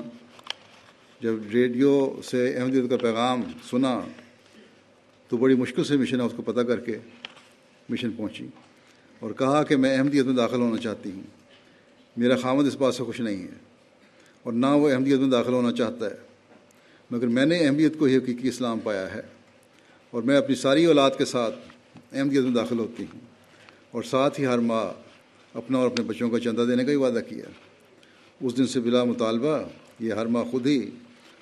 [1.20, 4.02] جب ریڈیو سے احمدیت کا پیغام سنا
[5.30, 6.98] تو بڑی مشکل سے مشن اس کو پتہ کر کے
[7.90, 8.48] مشن پہنچی
[9.20, 11.24] اور کہا کہ میں احمدیت میں داخل ہونا چاہتی ہوں۔
[12.18, 13.54] میرا خامد اس بات سے خوش نہیں ہے
[14.44, 16.16] اور نہ وہ احمدیت میں داخل ہونا چاہتا ہے۔
[17.12, 19.22] مگر میں نے احمدیت کو ہی حقیقی اسلام پایا ہے
[20.12, 21.56] اور میں اپنی ساری اولاد کے ساتھ
[22.14, 23.20] احمدیت میں داخل ہوتی ہوں
[23.92, 24.94] اور ساتھ ہی ہر ماہ
[25.54, 27.46] اپنا اور اپنے بچوں کا چندہ دینے کا ہی وعدہ کیا۔
[28.42, 29.60] اس دن سے بلا مطالبہ
[30.00, 30.90] یہ ہر ماہ خود ہی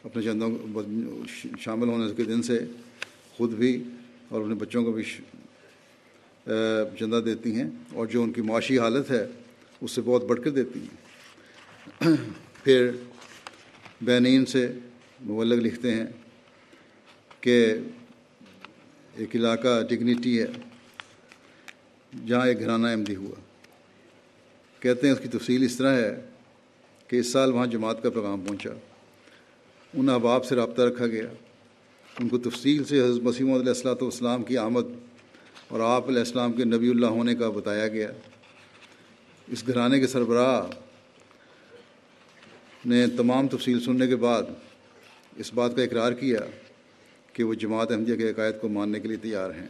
[0.05, 0.51] اپنے چندوں
[1.59, 2.59] شامل ہونے کے دن سے
[3.37, 3.83] خود بھی
[4.29, 5.03] اور اپنے بچوں کو بھی
[6.99, 9.27] چندہ دیتی ہیں اور جو ان کی معاشی حالت ہے،
[9.81, 11.05] اس سے بہت بڑھ کر دیتی ہیں۔
[12.63, 12.91] پھر
[14.01, 14.67] بینین سے
[15.25, 16.05] مبلغ لکھتے ہیں
[17.41, 17.75] کہ
[19.15, 20.47] ایک علاقہ ڈگنیٹی ہے
[22.27, 23.35] جہاں ایک گھرانہ احمدی ہوا۔
[24.79, 26.21] کہتے ہیں اس کی تفصیل اس طرح ہے
[27.07, 28.69] کہ اس سال وہاں جماعت کا پیغام پہنچا۔
[29.95, 31.27] ان احباب سے رابطہ رکھا گیا۔
[32.19, 34.85] ان کو تفصیل سے حضرت مسیم علیہ السلاۃ والسلام کی آمد
[35.67, 38.11] اور آپ علیہ السلام کے نبی اللہ ہونے کا بتایا گیا۔
[39.47, 40.65] اس گھرانے کے سربراہ
[42.85, 44.43] نے تمام تفصیل سننے کے بعد
[45.35, 46.39] اس بات کا اقرار کیا
[47.33, 49.67] کہ وہ جماعت احمدیہ کے عقائد کو ماننے کے لیے تیار ہیں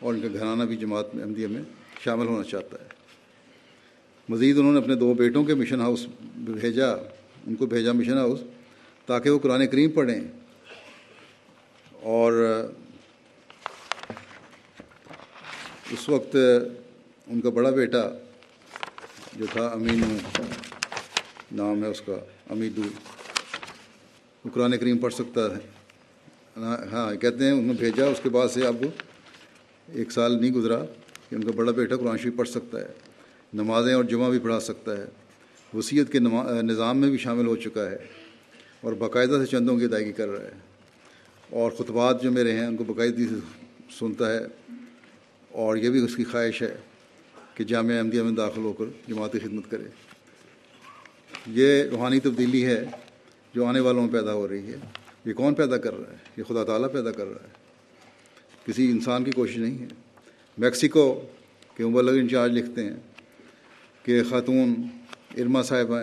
[0.00, 1.62] اور ان کا گھرانہ بھی جماعت احمدیہ میں
[2.04, 2.88] شامل ہونا چاہتا ہے۔
[4.28, 6.92] مزید انہوں نے اپنے دو بیٹوں کے مشن ہاؤس بھیجا،
[7.46, 8.40] ان کو بھیجا مشن ہاؤس
[9.06, 10.20] تاکہ وہ قرآن کریم پڑھیں۔
[11.92, 12.32] اور
[15.90, 16.36] اس وقت
[17.26, 18.08] ان کا بڑا بیٹا
[19.36, 20.18] جو تھا، امین
[21.52, 22.12] نام ہے اس کا،
[22.50, 22.82] امیدو،
[24.44, 25.76] وہ قرآن کریم پڑھ سکتا ہے۔
[26.92, 28.76] ہاں کہتے ہیں، انہوں نے بھیجا، اس کے بعد سے اب
[29.92, 30.84] ایک سال نہیں گزرا
[31.30, 32.92] کہ ان کا بڑا بیٹا قرآن شریف پڑھ سکتا ہے۔
[33.54, 35.04] نمازیں اور جمعہ بھی پڑھا سکتا ہے۔
[35.74, 36.18] وصیت کے
[36.62, 38.25] نظام میں بھی شامل ہو چکا ہے۔
[38.80, 40.52] اور باقاعدہ سے چندوں کی ادائیگی کر رہا ہے
[41.50, 43.34] اور خطبات جو میرے ہیں، ان کو باقاعدگی سے
[43.98, 44.40] سنتا ہے۔
[45.52, 46.76] اور یہ بھی اس کی خواہش ہے
[47.54, 49.82] کہ جامعہ احمدیہ میں داخل ہو کر جماعتی خدمت کرے۔
[51.46, 52.84] یہ روحانی تبدیلی ہے
[53.54, 54.76] جو آنے والوں میں پیدا ہو رہی ہے۔
[55.24, 57.48] یہ کون پیدا کر رہا ہے؟ یہ خدا تعالیٰ پیدا کر رہا ہے۔
[58.66, 59.86] کسی انسان کی کوشش نہیں ہے۔
[60.58, 61.22] میکسیکو
[61.76, 62.96] کے مبلغ انچارج لکھتے ہیں
[64.02, 64.74] کہ خاتون
[65.36, 66.00] ارما صاحبہ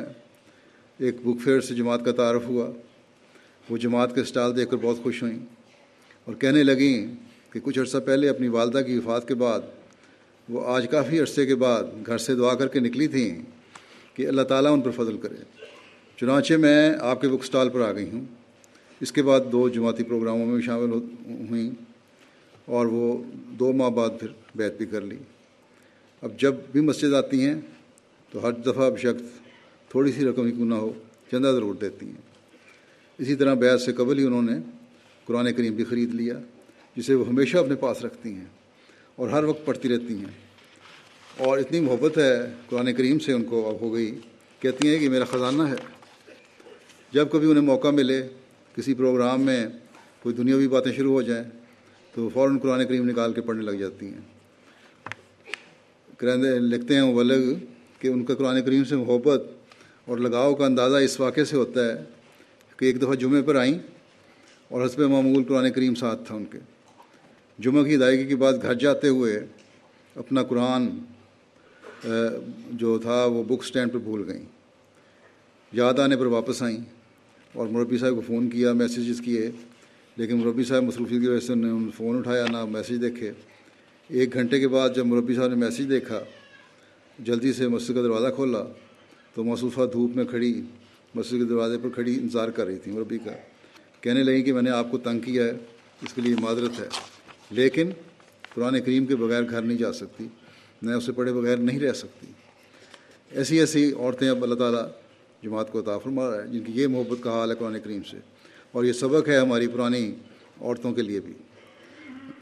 [0.98, 2.72] ایک بک فیئر سے جماعت کا تعارف ہوا۔
[3.70, 5.40] وہ جماعت کے اسٹال دیکھ کر بہت خوش ہوئیں
[6.26, 7.16] اور کہنے لگیں
[7.54, 9.60] کہ کچھ عرصہ پہلے اپنی والدہ کی وفات کے بعد،
[10.50, 13.42] وہ آج کافی عرصے کے بعد گھر سے دعا کر کے نکلی تھیں
[14.14, 15.36] کہ اللہ تعالیٰ ان پر فضل کرے۔
[16.20, 18.26] چنانچہ میں آپ کے بک اسٹال پر آ گئی ہوں۔
[19.02, 20.90] اس کے بعد دو جماعتی پروگراموں میں بھی شامل
[21.50, 21.72] ہوئیں
[22.66, 25.18] اور وہ دو ماہ بعد پھر بیت بھی کر لی۔
[26.22, 27.56] اب جب بھی مسجد آتی ہیں
[28.32, 29.43] تو ہر دفعہ شخص
[29.94, 30.94] تھوڑی سی رقم ہی کیوں نہ ہو،
[31.32, 32.22] چندہ ضرور دیتی ہیں۔
[33.18, 34.58] اسی طرح بیعت سے قبل ہی انہوں نے
[35.26, 36.40] قرآن کریم بھی خرید لیا،
[36.96, 38.46] جسے وہ ہمیشہ اپنے پاس رکھتی ہیں
[39.16, 40.26] اور ہر وقت پڑھتی رہتی ہیں۔
[41.38, 44.20] اور اتنی محبت ہے قرآن کریم سے ان کو اب ہو گئی،
[44.60, 45.76] کہتی ہیں کہ میرا خزانہ ہے۔
[47.12, 48.28] جب کبھی انہیں موقع ملے
[48.76, 49.68] کسی پروگرام میں
[50.20, 51.44] کوئی دنیاوی باتیں شروع ہو جائیں،
[52.14, 54.22] تو فوراً قرآن کریم نکال کے پڑھنے لگ جاتی ہیں۔
[56.60, 57.54] لکھتے ہیں مبلغ
[58.00, 59.44] کہ ان کا قرآن کریم سے محبت
[60.06, 62.04] اور لگاؤ کا اندازہ اس واقعے سے ہوتا ہے
[62.78, 63.78] کہ ایک دفعہ جمعے پر آئیں
[64.68, 66.58] اور حسب معمول قرآن کریم ساتھ تھا ان کے۔
[67.60, 69.46] جمعہ کی ادائیگی کے بعد گھر جاتے ہوئے
[70.16, 70.90] اپنا قرآن
[72.72, 74.46] جو تھا وہ بک سٹینڈ پہ بھول گئیں۔
[75.74, 76.78] یاد آنے پر واپس آئیں
[77.54, 79.52] اور مربی صاحب کو فون کیا میسیجز کیے۔
[80.18, 83.32] لیکن مربی صاحب مصروفیت کی وجہ سے انہوں نے فون اٹھایا، نہ میسیج دیکھے۔
[84.08, 86.20] ایک گھنٹے کے بعد جب مربی صاحب نے میسیج دیکھا،
[87.20, 88.64] جلدی سے مسجد کا دروازہ کھولا۔
[89.34, 90.62] تو مصروفہ دھوپ میں کھڑی،
[91.16, 93.32] مسجد کے دروازے پر کھڑی انتظار کر رہی تھی مربی کا۔
[94.02, 95.52] کہنے لگی کہ میں نے آپ کو تنگ کیا ہے،
[96.02, 96.88] اس کے لیے معذرت ہے۔
[97.52, 97.90] لیکن
[98.54, 100.28] قرآن کریم کے بغیر گھر نہیں جا سکتی
[100.82, 102.28] میں اسے پڑھے بغیر نہیں رہ سکتی۔
[103.32, 104.88] ایسی ایسی عورتیں اب اللہ تعالیٰ
[105.44, 108.04] جماعت کو عطا فرما رہا ہے، جن کی یہ محبت کا حال ہے قرآن کریم
[108.04, 108.18] سے۔
[108.72, 110.16] اور یہ سبق ہے ہماری پرانی
[110.62, 111.34] عورتوں کے لیے بھی۔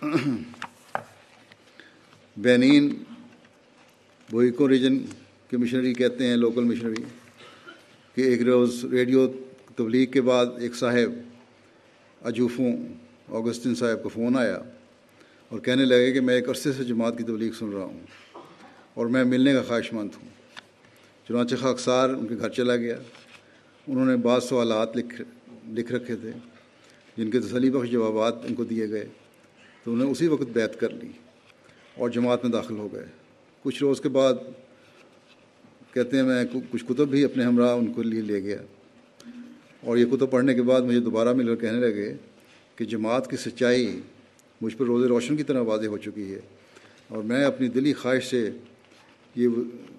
[2.37, 3.03] بینین
[4.31, 4.97] بوئیکو ریجن
[5.51, 7.03] کے مشنری کہتے ہیں لوکل مشنری
[8.15, 9.27] کہ ایک روز ریڈیو
[9.75, 11.13] تبلیغ کے بعد ایک صاحب
[12.21, 12.77] اجوفوں
[13.25, 14.59] اوگسٹن صاحب کو فون آیا
[15.49, 17.99] اور کہنے لگے کہ میں ایک عرصے سے جماعت کی تبلیغ سن رہا ہوں
[18.93, 20.29] اور میں ملنے کا خواہش مند ہوں۔
[21.27, 22.97] چنانچہ خاکسار ان کے گھر چلا گیا۔
[23.87, 25.21] انہوں نے بعض سوالات لکھ
[25.69, 26.31] لکھ رکھے تھے،
[27.17, 29.05] جن کے تسلی بخش جوابات ان کو دیے گئے۔
[29.83, 31.11] تو انہیں اسی وقت بیت کر لی
[31.95, 33.05] اور جماعت میں داخل ہو گئے۔
[33.63, 34.33] کچھ روز کے بعد
[35.93, 38.57] کہتے ہیں، میں کچھ کتب بھی اپنے ہمراہ ان کو لیے لے گیا۔
[39.81, 42.13] اور یہ کتب پڑھنے کے بعد مجھے دوبارہ مل کر کہنے لگے
[42.75, 43.99] کہ جماعت کی سچائی
[44.61, 46.39] مجھ پر روز روشن کی طرح واضح ہو چکی ہے
[47.07, 48.51] اور میں اپنی دلی خواہش سے
[49.35, 49.47] یہ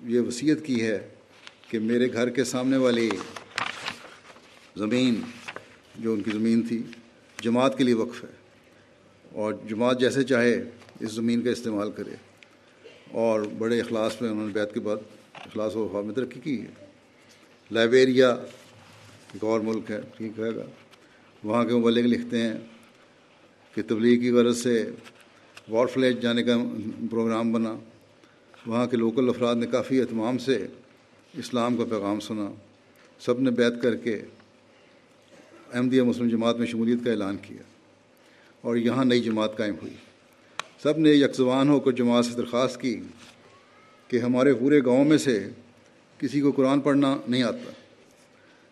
[0.03, 1.09] یہ وصیت کی ہے
[1.71, 3.11] کہ میرے گھر کے سامنے والی
[4.77, 5.15] زمین
[5.99, 6.83] جو ان کی زمین تھی،
[7.43, 8.33] جماعت کے لیے وقف ہے
[9.33, 10.65] اور جماعت جیسے چاہے
[11.01, 12.15] اس زمین کا استعمال کرے۔
[13.11, 14.97] اور بڑے اخلاص میں انہوں نے بیت کے بعد
[15.47, 16.87] اخلاص و وفا میں ترقی کی ہے؟
[17.71, 20.65] لائبیریا ایک اور ملک ہے، ٹھیک رہے گا۔
[21.45, 22.55] وہاں کے مبلغ لکھتے ہیں
[23.75, 24.91] کہ تبلیغ کی غرض سے
[25.69, 26.57] وار فلیج جانے کا
[27.11, 27.77] پروگرام بنا۔
[28.67, 30.67] وہاں کے لوکل افراد نے کافی اہتمام سے
[31.39, 32.51] اسلام کا پیغام سنا۔
[33.21, 34.23] سب نے بیت کر کے
[35.73, 37.63] احمدیہ مسلم جماعت میں شمولیت کا اعلان کیا۔
[38.61, 39.93] اور یہاں نئی جماعت قائم ہوئی۔
[40.83, 43.01] سب نے یکزبان ہو کر جماعت سے درخواست کی۔
[44.13, 45.49] کہ ہمارے پورے گاؤں میں سے
[46.19, 47.71] کسی کو قرآن پڑھنا نہیں آتا۔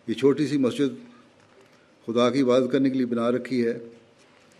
[0.07, 0.93] یہ چھوٹی سی مسجد
[2.05, 3.77] خدا کی عبادت کرنے کے لیے بنا رکھی ہے،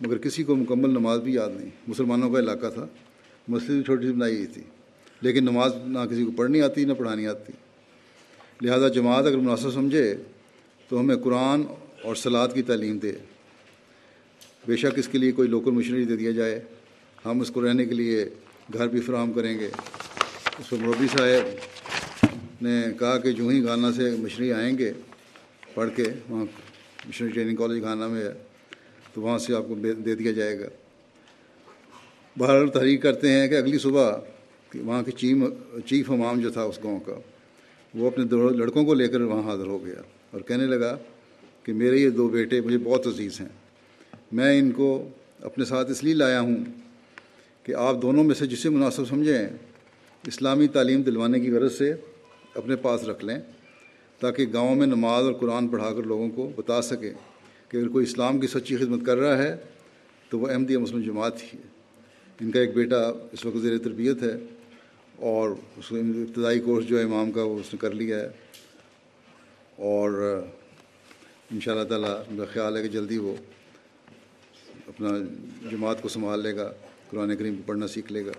[0.00, 2.86] مگر کسی کو مکمل نماز بھی یاد نہیں۔ مسلمانوں کا علاقہ تھا،
[3.48, 4.62] مسجد بھی چھوٹی سی بنائی ہوئی تھی،
[5.20, 7.52] لیکن نماز نہ کسی کو پڑھنی آتی، نہ پڑھانی آتی۔
[8.62, 10.16] لہذا جماعت اگر مناسب سمجھے
[10.88, 11.62] تو ہمیں قرآن
[12.02, 13.12] اور سلاد کی تعلیم دے۔
[14.66, 16.60] بے شک اس کے لیے کوئی لوکل مشنری دے دیا جائے۔
[17.26, 18.28] ہم اس کو رہنے کے لیے
[18.72, 19.68] گھر بھی فراہم کریں گے۔
[20.58, 24.92] اس پر صاحب نے کہا کہ جو ہی گانا سے مشنری آئیں گے،
[25.74, 26.44] پڑھ کے وہاں
[27.08, 28.32] مشنری ٹریننگ کالج گانا میں ہے،
[29.12, 30.68] تو وہاں سے آپ کو دے دیا جائے گا۔
[32.36, 34.12] باہر تحریک کرتے ہیں کہ اگلی صبح
[34.74, 35.36] وہاں کی چیف
[35.86, 37.18] چیف امام جو تھا اس گاؤں کا،
[37.94, 40.96] وہ اپنے دو لڑکوں کو لے کر وہاں حاضر ہو گیا اور کہنے لگا
[41.64, 43.48] کہ میرے یہ دو بیٹے مجھے بہت عزیز ہیں۔
[44.32, 44.88] میں ان کو
[45.40, 46.64] اپنے ساتھ اس لیے لایا ہوں
[47.62, 49.48] کہ آپ دونوں میں سے جسے مناسب سمجھیں
[50.26, 51.94] اسلامی تعلیم دلوانے کی غرض سے
[52.54, 53.38] اپنے پاس رکھ لیں
[54.18, 57.12] تاکہ گاؤں میں نماز اور قرآن پڑھا کر لوگوں کو بتا سکے
[57.68, 59.56] کہ اگر کوئی اسلام کی سچی خدمت کر رہا ہے
[60.28, 61.62] تو وہ احمدیہ مسلم جماعت ہی ہے۔
[62.40, 64.36] ان کا ایک بیٹا اس وقت زیر تربیت ہے
[65.16, 68.28] اور اس کو ابتدائی کورس جو ہے امام کا وہ اس نے کر لیا ہے۔
[69.76, 70.10] اور
[71.50, 73.36] ان شاء اللہ تعالیٰ میرا خیال ہے کہ جلدی وہ
[74.86, 75.08] اپنا
[75.70, 76.72] جماعت کو سنبھال لے گا،
[77.10, 78.32] قرآن کریم پڑھنا سیکھ لے گا۔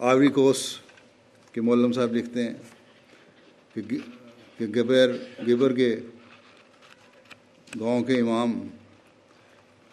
[0.00, 0.78] آوری کوس
[1.52, 2.54] کے مولم صاحب لکھتے ہیں
[3.74, 3.80] کہ
[4.66, 5.08] گبیر
[5.48, 5.96] گبر کے
[7.80, 8.68] گاؤں کے امام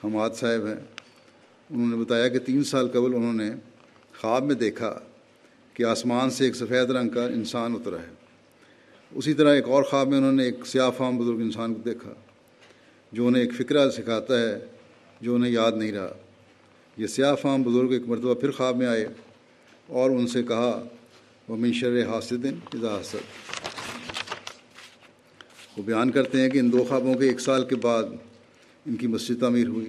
[0.03, 0.75] حماد صاحب ہیں۔
[1.69, 3.51] انہوں نے بتایا کہ تین سال قبل انہوں نے
[4.19, 4.99] خواب میں دیکھا
[5.73, 8.13] کہ آسمان سے ایک سفید رنگ کا انسان اترا ہے۔
[9.11, 12.13] اسی طرح ایک اور خواب میں انہوں نے ایک سیاہ فام بزرگ انسان کو دیکھا
[13.11, 14.59] جو انہیں ایک فکرہ سکھاتا ہے
[15.21, 16.13] جو انہیں یاد نہیں رہا۔
[16.97, 19.07] یہ سیاہ فام بزرگ ایک مرتبہ پھر خواب میں آئے۔
[19.87, 20.83] اور ان سے کہا
[21.47, 23.15] وہ منشر حاصدن اذا حسد۔
[25.77, 28.03] وہ بیان کرتے ہیں کہ ان دو خوابوں کے ایک سال کے بعد
[28.85, 29.87] ان کی مسجد تعمیر ہوئی،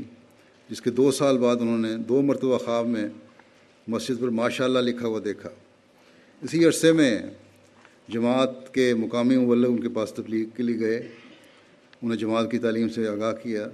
[0.70, 3.08] جس کے دو سال بعد انہوں نے دو مرتبہ خواب میں
[3.88, 5.48] مسجد پر ماشاء اللہ لکھا ہوا دیکھا۔
[6.42, 7.22] اسی عرصے میں
[8.08, 11.08] جماعت کے مقامی مبلغ ان کے پاس تبلیغ کے لیے گئے۔
[12.02, 13.68] انہیں جماعت کی تعلیم سے آگاہ کیا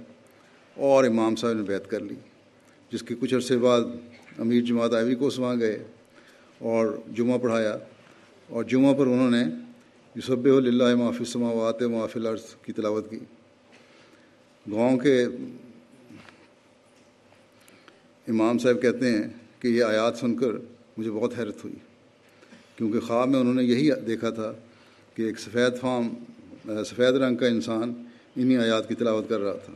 [0.75, 2.15] اور امام صاحب نے بیت کر لی،
[2.91, 3.81] جس کے کچھ عرصے بعد
[4.37, 5.83] امیر جماعت آئیوری کوس وہاں گئے۔
[6.59, 7.77] اور جمعہ پڑھایا
[8.49, 9.43] اور جمعہ پر انہوں نے
[10.15, 13.19] یوسب اللہ معافی سماوات معافی العرض کی تلاوت کی۔
[14.65, 15.23] گاؤں کے
[18.27, 19.23] امام صاحب کہتے ہیں
[19.59, 20.51] کہ یہ آیات سن کر
[20.97, 21.75] مجھے بہت حیرت ہوئی،
[22.75, 24.51] کیونکہ خواب میں انہوں نے یہی دیکھا تھا
[25.15, 26.09] کہ ایک سفید فام،
[26.85, 27.93] سفید رنگ کا انسان
[28.35, 29.73] انہی آیات کی تلاوت کر رہا تھا۔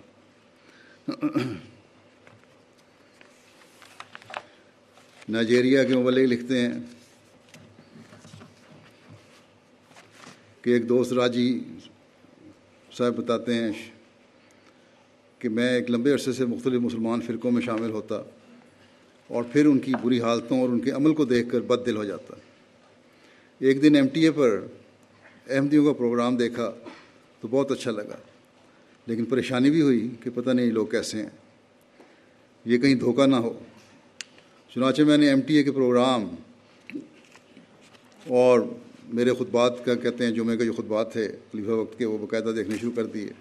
[5.30, 6.74] نائجیریا کے مبلغ لکھتے ہیں
[10.62, 11.60] کہ ایک دوست راجی
[12.98, 13.72] صاحب بتاتے ہیں
[15.40, 18.22] کہ میں ایک لمبے عرصے سے مختلف مسلمان فرقوں میں شامل ہوتا
[19.28, 21.98] اور پھر ان کی بری حالتوں اور ان کے عمل کو دیکھ کر بد دل
[21.98, 22.34] ہو جاتا۔
[23.60, 24.66] ایک دن ایم ٹی اے پر
[25.50, 26.72] احمدیوں کا پروگرام دیکھا
[27.42, 28.18] تو بہت اچھا لگا،
[29.06, 31.30] لیکن پریشانی بھی ہوئی کہ پتہ نہیں لوگ کیسے ہیں۔
[32.66, 33.60] یہ کہیں دھوکہ نہ ہو۔
[34.76, 36.28] چنانچہ میں نے ایم ٹی اے کے پروگرام
[38.28, 38.60] اور
[39.14, 42.52] میرے خطبات کا کہتے ہیں جمعے کے جو خطبات تھے، خلیفہ وقت کے وہ باقاعدہ
[42.56, 43.32] دیکھنے شروع کر دیے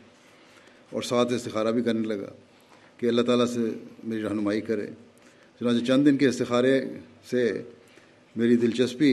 [0.90, 2.30] اور ساتھ استخارہ بھی کرنے لگا
[2.96, 3.60] کہ اللہ تعالیٰ سے
[4.04, 4.86] میری رہنمائی کرے۔
[5.60, 6.80] چنانچہ چند دن کے استخارے
[7.30, 7.62] سے
[8.36, 9.12] میری دلچسپی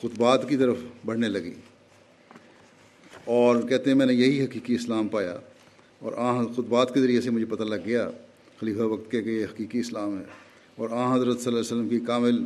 [0.00, 1.54] خطبات کی طرف بڑھنے لگی
[3.24, 5.38] اور کہتے ہیں، میں نے یہی حقیقی اسلام پایا
[5.98, 8.10] اور آ خطبات کے ذریعے سے مجھے پتہ لگ گیا
[8.60, 10.24] خلیفہ وقت کے کہ یہ حقیقی اسلام ہے۔
[10.76, 12.44] اور آ حضرت صلی اللہ علیہ وسلم کی کامل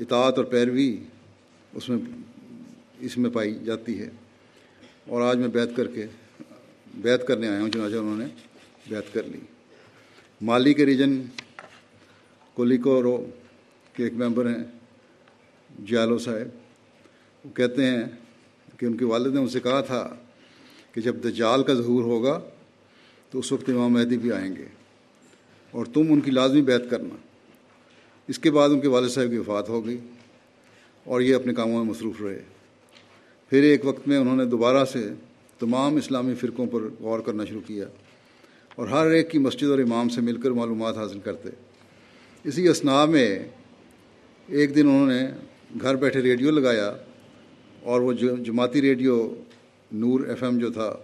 [0.00, 0.96] اطاعت اور پیروی
[1.74, 1.98] اس میں
[3.00, 4.08] اس میں پائی جاتی ہے۔
[5.08, 6.06] اور آج میں بیت کر کے
[6.94, 8.26] بیت کرنے آیا ہوں، چنانچہ انہوں نے
[8.88, 9.38] بیت کر لی۔
[10.40, 11.22] مالی کے ریجن
[12.54, 13.26] کولیکو رو
[13.92, 14.64] کے ایک ممبر ہیں،
[15.78, 16.56] جیالو صاحب۔
[17.44, 18.04] وہ کہتے ہیں
[18.76, 20.14] کہ ان کے والد نے ان سے کہا تھا
[20.92, 22.40] کہ جب دجال کا ظہور ہوگا
[23.30, 24.66] تو اس وقت امام مہدی بھی آئیں گے
[25.70, 27.16] اور تم ان کی لازمی بیت کرنا۔
[28.28, 29.98] اس کے بعد ان کے والد صاحب کی وفات ہو گئی
[31.04, 32.42] اور یہ اپنے کاموں میں مصروف رہے۔
[33.50, 35.08] پھر ایک وقت میں انہوں نے دوبارہ سے
[35.58, 37.86] تمام اسلامی فرقوں پر غور کرنا شروع کیا
[38.74, 41.48] اور ہر ایک کی مسجد اور امام سے مل کر معلومات حاصل کرتے۔
[42.44, 43.38] اسی اسنا میں
[44.48, 45.26] ایک دن انہوں نے
[45.80, 46.92] گھر بیٹھے ریڈیو لگایا
[47.82, 49.34] اور وہ جماعتی ریڈیو
[49.92, 50.96] نور ایف ایم جو تھا،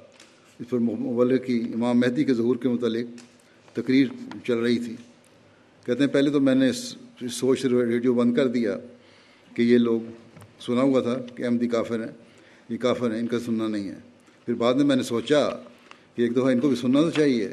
[0.58, 3.06] اس پر مبلغ کی امام مہدی کے ظہور کے متعلق
[3.76, 4.06] تقریر
[4.44, 4.96] چل رہی تھی۔
[5.86, 6.96] کہتے ہیں، پہلے تو میں نے اس
[7.26, 8.76] سوچ ریڈیو بند کر دیا
[9.56, 10.00] کہ یہ لوگ
[10.60, 12.12] سنا ہوا تھا کہ احمدی کافر ہیں،
[12.68, 13.94] یہ کافر ہیں، ان کا سننا نہیں ہے۔
[14.46, 15.50] پھر بعد میں میں نے سوچا
[16.16, 17.48] کہ ایک دفعہ ان کو بھی سننا تو چاہیے۔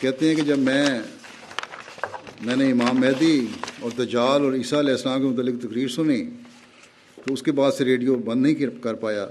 [0.00, 1.00] کہتے ہیں کہ جب میں
[2.40, 3.46] میں نے امام مہدی
[3.80, 6.24] اور دجال اور عیسیٰ علیہ السلام کے متعلق تقریر سنی
[7.24, 9.26] تو اس کے بعد سے ریڈیو بند نہیں کر پایا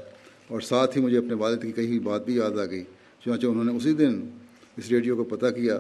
[0.47, 2.83] اور ساتھ ہی مجھے اپنے والد کی کہی ہوئی بات بھی یاد آ گئی۔
[3.25, 4.29] چنانچہ انہوں نے اسی دن
[4.77, 5.79] اس ریڈیو کو پتہ کیا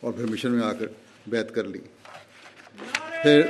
[0.00, 0.86] اور پھر مشن میں آ کر
[1.26, 1.78] بیت کر لی۔
[3.22, 3.42] پھر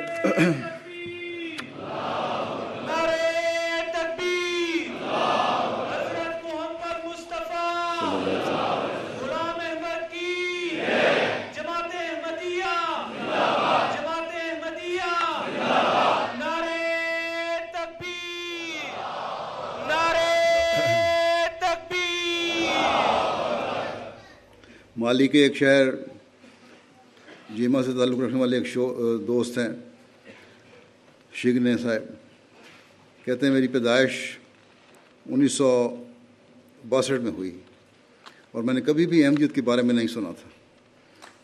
[24.96, 25.88] مالی کے ایک شہر
[27.56, 29.68] جیما سے تعلق رکھنے والے ایک شو، دوست ہیں،
[31.32, 32.02] شگن صاحب۔
[33.24, 34.12] کہتے ہیں، میری پیدائش
[35.26, 35.70] انیس سو
[36.88, 37.50] باسٹھ میں ہوئی،
[38.52, 40.48] اور میں نے کبھی بھی احمدیت کے بارے میں نہیں سنا تھا۔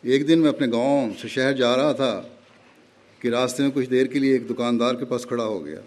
[0.02, 2.22] ایک دن میں اپنے گاؤں سے شہر جا رہا تھا
[3.20, 5.80] کہ راستے میں کچھ دیر کے لیے ایک دکاندار کے پاس کھڑا ہو گیا،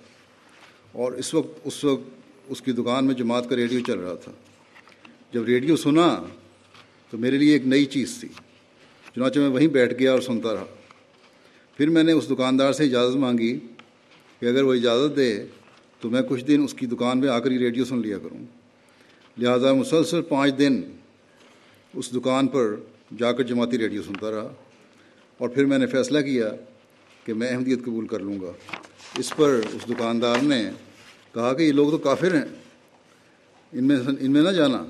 [0.92, 4.32] اور اس وقت اس وقت اس کی دکان میں جماعت کا ریڈیو چل رہا تھا۔
[5.34, 6.08] جب ریڈیو سنا
[7.12, 8.28] تو میرے لیے ایک نئی چیز تھی۔
[9.16, 10.66] چنانچہ میں وہیں بیٹھ گیا اور سنتا رہا۔
[11.78, 13.60] پھر میں نے اس دکاندار سے اجازت مانگی
[14.40, 15.46] کہ اگر وہ اجازت دے
[16.02, 18.46] تو میں کچھ دن اس کی دکان میں آ کر ہی ریڈیو سن لیا کروں۔
[19.38, 20.82] لہٰذا مسلسل پانچ دن
[21.94, 22.76] اس دکان پر
[23.18, 24.54] جا کر جماعتی ریڈیو سنتا رہا
[25.38, 26.50] اور پھر میں نے فیصلہ کیا
[27.26, 28.80] کہ میں احمدیت قبول کر لوں گا۔
[29.18, 30.70] اس پر اس دکاندار نے
[31.34, 32.46] کہا کہ یہ لوگ تو کافر ہیں،
[33.74, 34.86] ان میں ان میں نہ جانا۔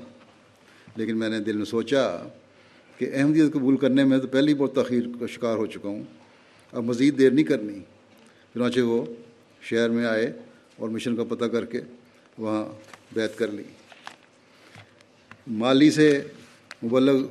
[0.96, 2.28] لیکن میں نے دل میں سوچا
[3.00, 6.02] کہ احمدیت قبول کرنے میں تو پہلے ہی بہت تاخیر کا شکار ہو چکا ہوں۔
[6.72, 7.80] اب مزید دیر نہیں کرنی۔
[8.54, 9.06] چنانچہ وہ
[9.62, 10.32] شہر میں آئے
[10.76, 11.80] اور مشن کا پتہ کر کے
[12.38, 12.64] وہاں
[13.12, 13.62] بیت کر لی۔
[15.46, 16.22] مالی سے
[16.84, 17.26] مبلغ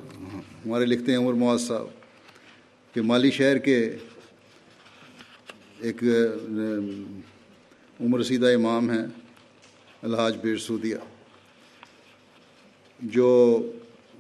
[0.66, 1.88] ہمارے لکھتے ہیں عمر معاذ صاحب
[2.94, 3.96] کہ مالی شہر کے
[5.80, 6.04] ایک،
[8.00, 9.06] عمر رسیدہ امام ہیں
[10.02, 10.96] الحاج بیر سودیہ
[13.00, 13.30] جو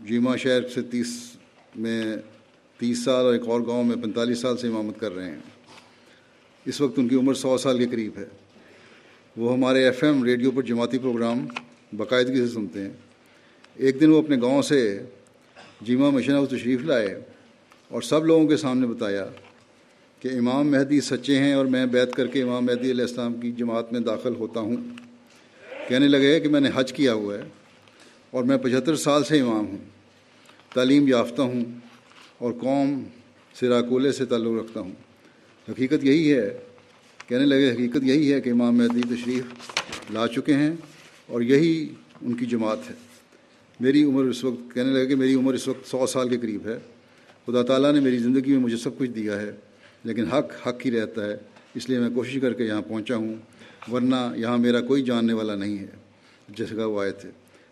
[0.03, 1.38] جیما شہر سے تیس
[1.75, 2.15] میں
[2.77, 5.39] تیس سال اور ایک اور گاؤں میں پینتالیس سال سے امامت کر رہے ہیں۔
[6.65, 8.25] اس وقت ان کی عمر سو سال کے قریب ہے۔
[9.37, 11.45] وہ ہمارے ایف ایم ریڈیو پر جماعتی پروگرام
[11.97, 12.89] باقاعدگی سے سنتے ہیں۔
[13.75, 14.99] ایک دن وہ اپنے گاؤں سے
[15.81, 17.21] جیما مشن تشریف لائے
[17.87, 19.25] اور سب لوگوں کے سامنے بتایا
[20.19, 23.51] کہ امام مہدی سچے ہیں اور میں بیت کر کے امام مہدی علیہ السلام کی
[23.51, 24.75] جماعت میں داخل ہوتا ہوں۔
[25.87, 27.43] کہنے لگے کہ میں نے حج کیا ہوا ہے
[28.31, 29.98] اور میں پچہتر سال سے امام ہوں۔
[30.73, 31.63] تعلیم یافتہ ہوں
[32.37, 33.03] اور قوم
[33.59, 34.91] سراکولے سے تعلق رکھتا ہوں۔
[35.69, 36.57] حقیقت یہی ہے،
[37.27, 39.43] کہنے لگے حقیقت یہی ہے کہ امام مہدی تشریف
[40.11, 40.71] لا چکے ہیں
[41.27, 41.89] اور یہی
[42.21, 42.95] ان کی جماعت ہے۔
[43.79, 46.67] میری عمر اس وقت، کہنے لگے کہ میری عمر اس وقت سو سال کے قریب
[46.67, 46.77] ہے۔
[47.45, 49.51] خدا تعالیٰ نے میری زندگی میں مجھے سب کچھ دیا ہے،
[50.03, 51.37] لیکن حق حق ہی رہتا ہے،
[51.75, 53.35] اس لیے میں کوشش کر کے یہاں پہنچا ہوں،
[53.91, 55.87] ورنہ یہاں میرا کوئی جاننے والا نہیں ہے
[56.49, 57.29] جیسے کہ وہ آئے تھے۔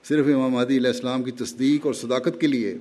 [0.08, 2.78] صرف امام مہدی علیہ السلام کی تصدیق اور صداقت کے لیے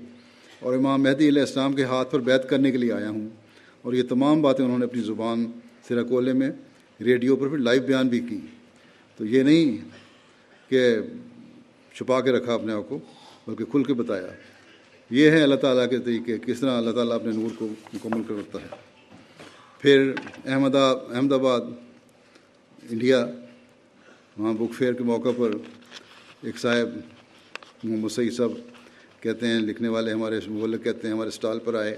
[0.61, 3.29] اور امام مہدی علیہ السلام کے ہاتھ پر بیت کرنے کے لیے آیا ہوں
[3.83, 5.51] اور یہ تمام باتیں انہوں نے اپنی زبان
[5.89, 6.51] سراکولے میں
[7.01, 8.39] ریڈیو پر پھر لائیو بیان بھی کی۔
[9.17, 9.89] تو یہ نہیں
[10.71, 10.97] کہ
[11.95, 12.99] چھپا کے رکھا اپنے آپ کو،
[13.47, 14.27] بلکہ کھل کے بتایا۔
[15.11, 18.59] یہ ہے اللہ تعالیٰ کے طریقے، کس طرح اللہ تعالیٰ اپنے نور کو مکمل کرتا
[18.59, 18.69] ہے۔
[19.79, 20.13] پھر
[20.45, 20.75] احمد
[21.15, 21.61] احمد آباد
[22.91, 23.27] انڈیا،
[24.39, 25.51] وہاں بک فیئر کے موقع پر
[26.43, 26.89] ایک صاحب
[27.85, 28.53] محمد سعید صاحب
[29.23, 31.97] کہتے ہیں، لکھنے والے ہمارے مغلق کہتے ہیں، ہمارے اسٹال پر آئے۔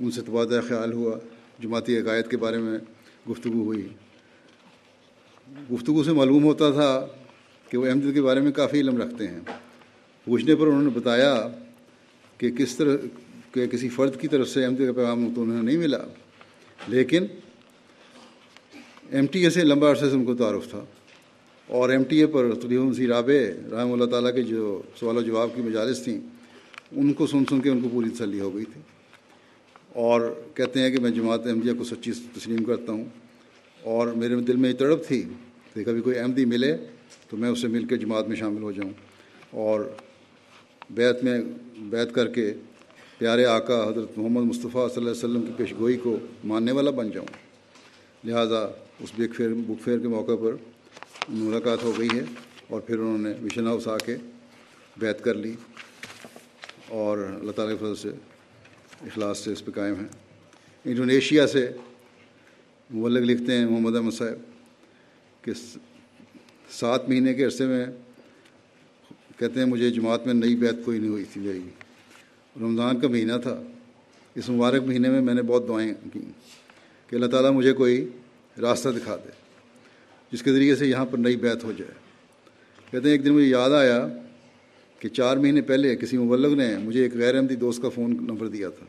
[0.00, 1.18] ان سے تبادلہ خیال ہوا۔
[1.62, 2.78] جماعتی عقائد کے بارے میں
[3.30, 3.88] گفتگو ہوئی۔
[5.72, 7.06] گفتگو سے معلوم ہوتا تھا
[7.70, 9.40] کہ وہ احمد کے بارے میں کافی علم رکھتے ہیں۔
[10.24, 11.48] پوچھنے پر انہوں نے بتایا
[12.38, 12.96] کہ کس طرح،
[13.52, 15.98] کہ کسی فرد کی طرف سے احمد کا پیغام تو انہیں نہیں ملا۔
[16.88, 17.26] لیکن
[19.10, 20.84] ایم ٹی اے سے لمبا عرصے سے ان کو تعارف تھا۔
[21.70, 23.32] اور ایم ٹی اے پر تلیحم سی رابع
[23.70, 26.20] رحمہ اللہ تعالیٰ کے جو سوال و جواب کی مجالس تھیں،
[26.92, 28.80] ان کو سن سن کے ان کو پوری تسلی ہو گئی تھی۔
[29.94, 33.04] اور کہتے ہیں کہ میں جماعت احمدیہ کو سچی تسلیم کرتا ہوں۔
[33.82, 35.22] اور میرے دل میں یہ تڑپ تھی
[35.74, 36.76] کہ کبھی کوئی احمدی ملے
[37.28, 38.90] تو میں اس سے مل کے جماعت میں شامل ہو جاؤں۔
[39.50, 39.80] اور
[40.90, 41.40] بیت میں
[41.78, 42.54] بیت کر کے
[43.18, 46.90] پیارے آقا حضرت محمد مصطفیٰ صلی اللہ علیہ وسلم کی پیش گوئی کو ماننے والا
[46.90, 47.26] بن جاؤں۔
[48.24, 48.58] لہٰذا
[49.00, 50.56] اس بک فیئر بک فیئر کے موقع پر
[51.28, 52.22] ملاقات ہو گئی ہے
[52.68, 54.16] اور پھر انہوں نے مشن ہاؤس آ کے
[54.96, 55.54] بیت کر لی
[56.88, 58.08] اور اللہ تعالیٰ کے فضل سے
[59.00, 60.08] اخلاص سے اس پہ قائم ہیں۔
[60.84, 61.70] انڈونیشیا سے
[62.94, 65.52] مبلغ لکھتے ہیں محمد احمد صاحب کہ
[66.70, 67.86] سات مہینے کے عرصے میں
[69.36, 71.62] کہتے ہیں مجھے جماعت میں نئی بیت کوئی نہیں ہوئی تھی میری
[72.56, 73.62] رمضان کا مہینہ تھا۔
[74.34, 76.20] اس مبارک مہینے میں میں نے بہت دعائیں کی
[77.06, 78.08] کہ اللہ تعالیٰ مجھے کوئی
[78.60, 79.39] راستہ دکھا دے۔
[80.32, 81.92] جس کے ذریعے سے یہاں پر نئی بیت ہو جائے۔
[82.90, 84.08] کہتے ہیں، ایک دن مجھے یاد آیا
[84.98, 88.48] کہ چار مہینے پہلے کسی مبلغ نے مجھے ایک غیر احمدی دوست کا فون نمبر
[88.48, 88.86] دیا تھا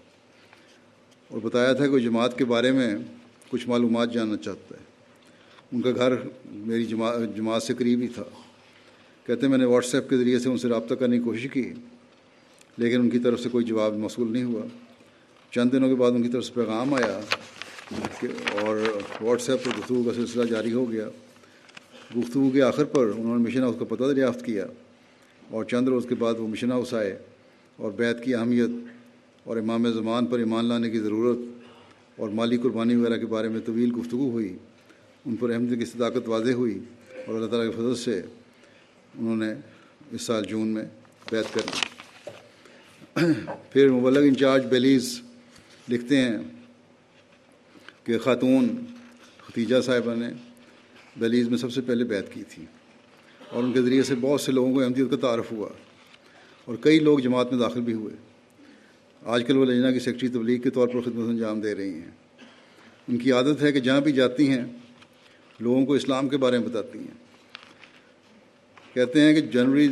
[1.28, 2.96] اور بتایا تھا کہ وہ جماعت کے بارے میں
[3.50, 4.84] کچھ معلومات جاننا چاہتا ہے۔
[5.72, 6.14] ان کا گھر
[6.52, 8.24] میری جماعت جماعت سے قریب ہی تھا۔
[9.26, 11.48] کہتے ہیں، میں نے واٹس ایپ کے ذریعے سے ان سے رابطہ کرنے کی کوشش
[11.54, 11.74] کی،
[12.78, 14.62] لیکن ان کی طرف سے کوئی جواب موصول نہیں ہوا۔
[15.52, 17.20] چند دنوں کے بعد ان کی طرف سے پیغام آیا
[18.20, 18.28] کہ
[18.62, 21.10] اور واٹس ایپ پر گفتگو کا سلسلہ جاری ہو گیا۔
[22.18, 24.66] گفتگو کے آخر پر انہوں نے مشن ہاؤس کا پتہ دریافت کیا
[25.50, 27.20] اور چند روز کے بعد وہ مشن ہاؤس آئے
[27.78, 28.70] اور بیت کی اہمیت
[29.44, 31.38] اور امام زمان پر ایمان لانے کی ضرورت
[32.18, 34.58] اور مالی قربانی وغیرہ کے بارے میں طویل گفتگو ہوئی،
[35.26, 36.80] ان پر احمد کی صداقت واضح ہوئی
[37.28, 38.22] اور اللہ تعالیٰ کے فضل سے
[39.20, 39.54] انہوں نے
[40.12, 40.86] اس سال جون میں
[41.32, 41.80] بیت کر لی
[43.72, 45.22] پھر مبلغ انچارج بیلیز
[45.90, 46.38] لکھتے ہیں
[48.04, 48.86] کہ خاتون
[49.38, 50.51] ختیجہ صاحبہ نے
[51.18, 52.66] بیلیز میں سب سے پہلے بیت کی تھی
[53.50, 55.70] اور ان کے ذریعے سے بہت سے لوگوں کو احمدیت کا تعارف ہوا
[56.66, 58.16] اور کئی لوگ جماعت میں داخل بھی ہوئے۔
[59.26, 62.12] آج کل وہ لجنا کی سیکٹری تبلیغ کے طور پر خدمت انجام دے رہی ہیں۔
[63.08, 64.66] ان کی عادت ہے کہ جہاں بھی جاتی ہیں،
[65.60, 67.32] لوگوں کو اسلام کے بارے میں بتاتی ہیں۔
[68.94, 69.90] کہتے ہیں کہ جنوری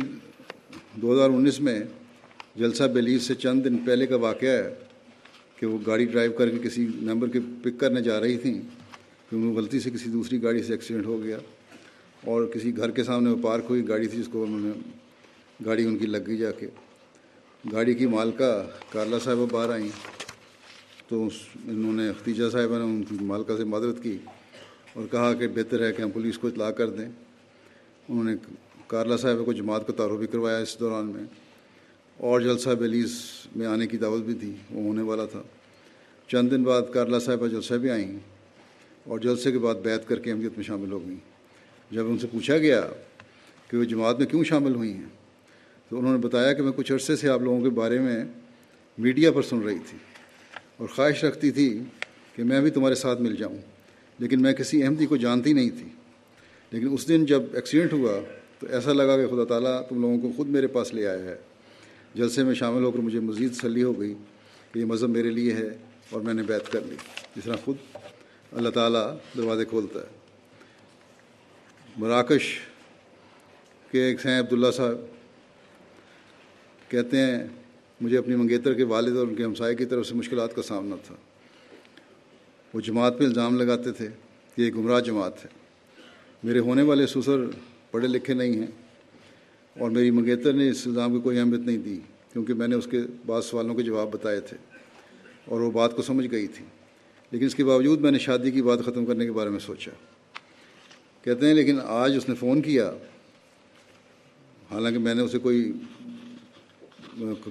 [0.94, 1.80] دو ہزار انیس میں
[2.56, 4.74] جلسہ بیلیز سے چند دن پہلے کا واقعہ ہے
[5.56, 8.79] کہ وہ گاڑی ڈرائیو کر کے کسی ممبر کے پک کرنے جا رہی تھیں۔
[9.30, 11.38] کہ انہوں غلطی سے کسی دوسری گاڑی سے ایکسیڈنٹ ہو گیا
[12.24, 14.70] اور کسی گھر کے سامنے وہ پارک ہوئی گاڑی تھی جس کو انہوں نے
[15.64, 16.66] گاڑی ان کی لگ گئی جا کے۔
[17.72, 19.88] گاڑی کی مالکہ کارلا صاحبہ باہر آئیں۔
[21.08, 21.28] تو
[21.68, 24.18] انہوں نے ختیجہ صاحبہ نے ان کی مالکہ سے مدد کی
[24.92, 27.08] اور کہا کہ بہتر ہے کہ ہم پولیس کو اطلاع کر دیں۔
[28.08, 28.36] انہوں نے
[28.86, 31.24] کارلا صاحبہ کو جماعت کا تعارف بھی کروایا اس دوران میں۔
[32.16, 33.22] اور جلسہ بیلیز
[33.56, 35.42] میں آنے کی دعوت بھی تھی، وہ ہونے والا تھا۔
[36.28, 38.18] چند دن بعد کارلا صاحبہ جلسہ بھی آئیں۔
[39.04, 41.16] اور جلسے کے بعد بیت کر کے اہمیت میں شامل ہو گئیں
[41.90, 42.80] جب ان سے پوچھا گیا
[43.68, 45.08] کہ وہ جماعت میں کیوں شامل ہوئی ہیں،
[45.88, 48.24] تو انہوں نے بتایا کہ میں کچھ عرصے سے آپ لوگوں کے بارے میں
[48.98, 49.98] میڈیا پر سن رہی تھی
[50.76, 51.82] اور خواہش رکھتی تھی
[52.36, 53.56] کہ میں بھی تمہارے ساتھ مل جاؤں،
[54.18, 55.88] لیکن میں کسی احمدی کو جانتی نہیں تھی۔
[56.70, 58.20] لیکن اس دن جب ایکسیڈنٹ ہوا،
[58.58, 61.36] تو ایسا لگا کہ خدا تعالیٰ تم لوگوں کو خود میرے پاس لے آیا ہے۔
[62.14, 64.14] جلسے میں شامل ہو کر مجھے مزید تسلی ہو گئی
[64.72, 65.68] کہ یہ مذہب میرے لیے ہے
[66.10, 66.96] اور میں نے بیت کر لی۔
[67.36, 67.76] جس طرح خود
[68.52, 70.04] اللہ تعالیٰ دروازے کھولتا ہے۔
[71.96, 72.58] مراکش
[73.90, 74.98] کے ایک ہیں عبداللہ صاحب
[76.90, 77.46] کہتے ہیں،
[78.00, 80.96] مجھے اپنی منگیتر کے والد اور ان کے ہمسائے کی طرف سے مشکلات کا سامنا
[81.06, 81.14] تھا۔
[82.74, 84.08] وہ جماعت پہ الزام لگاتے تھے
[84.56, 85.50] کہ یہ گمراہ جماعت ہے۔
[86.42, 87.36] میرے ہونے والے سسر
[87.90, 88.66] پڑھے لکھے نہیں ہیں
[89.78, 92.00] اور میری منگیتر نے اس الزام کی کوئی اہمیت نہیں دی
[92.32, 94.56] کیونکہ میں نے اس کے بعض سوالوں کے جواب بتائے تھے
[95.44, 96.64] اور وہ بات کو سمجھ گئی تھی۔
[97.30, 99.90] لیکن اس کے باوجود میں نے شادی کی بات ختم کرنے کے بارے میں سوچا۔
[101.24, 102.92] کہتے ہیں لیکن آج اس نے فون کیا۔
[104.70, 105.72] حالانکہ میں نے اسے کوئی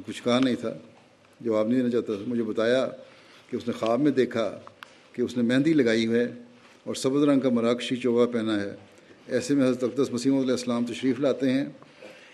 [0.08, 0.74] کچھ کہا نہیں تھا۔
[1.42, 2.88] جواب نہیں دینا چاہتا تھا۔ مجھے بتایا
[3.50, 4.60] کہ اس نے خواب میں دیکھا
[5.14, 6.28] کہ اس نے مہندی لگائی ہے
[6.84, 8.76] اور سبز رنگ کا مراکشی چوبا پہنا ہے۔
[9.28, 11.66] ایسے میں حضرت اقدس مسیم علیہ السلام تشریف لاتے ہیں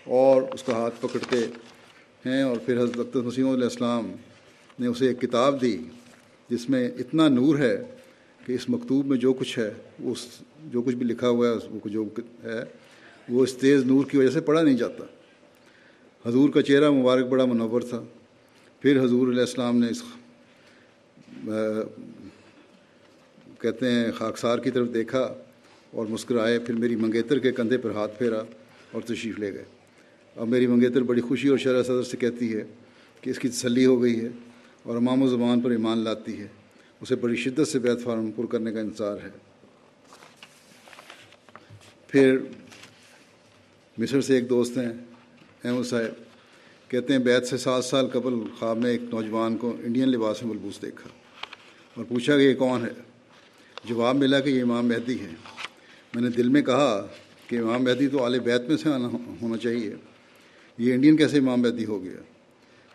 [0.04, 1.38] اور اس کا ہاتھ پکڑتے
[2.26, 4.12] ہیں اور پھر حضرت اقدس مسیم علیہ السلام
[4.78, 5.78] نے اسے ایک کتاب دی۔
[6.50, 7.82] جس میں اتنا نور ہے
[8.46, 10.26] کہ اس مکتوب میں جو کچھ ہے اس
[10.64, 12.04] جو کچھ بھی لکھا ہوا ہے، اس جو
[12.44, 12.62] ہے،
[13.28, 15.04] وہ اس تیز نور کی وجہ سے پڑھا نہیں جاتا۔
[16.28, 18.04] حضور کا چہرہ مبارک بڑا منور تھا۔
[18.80, 20.02] پھر حضور علیہ السلام نے اس
[23.60, 25.34] کہتے ہیں، خاکسار کی طرف دیکھا
[25.90, 28.42] اور مسکرائے، پھر میری منگیتر کے کندھے پر ہاتھ پھیرا
[28.92, 29.64] اور تشریف لے گئے۔
[30.36, 32.64] اب میری منگیتر بڑی خوشی اور شرح صدر سے کہتی ہے
[33.20, 34.28] کہ اس کی تسلی ہو گئی ہے۔
[34.86, 36.46] اور امام و زبان پر ایمان لاتی ہے۔
[37.00, 39.30] اسے بڑی شدت سے بیت فارم پر کرنے کا انتظار ہے۔
[42.08, 42.38] پھر
[43.98, 44.92] مصر سے ایک دوست ہیں،
[45.64, 46.26] احمد صاحب۔
[46.90, 50.52] کہتے ہیں بیت سے سات سال قبل خواب میں ایک نوجوان کو انڈین لباس میں
[50.52, 51.08] ملبوس دیکھا
[51.94, 52.90] اور پوچھا کہ یہ کون ہے؟
[53.84, 55.30] جواب ملا کہ یہ امام مہدی ہے
[56.14, 57.06] میں نے دل میں کہا
[57.46, 59.08] کہ امام مہدی تو اعلی بیت میں سے آنا
[59.42, 59.94] ہونا چاہیے۔
[60.78, 62.35] یہ انڈین کیسے امام مہدی ہو گیا؟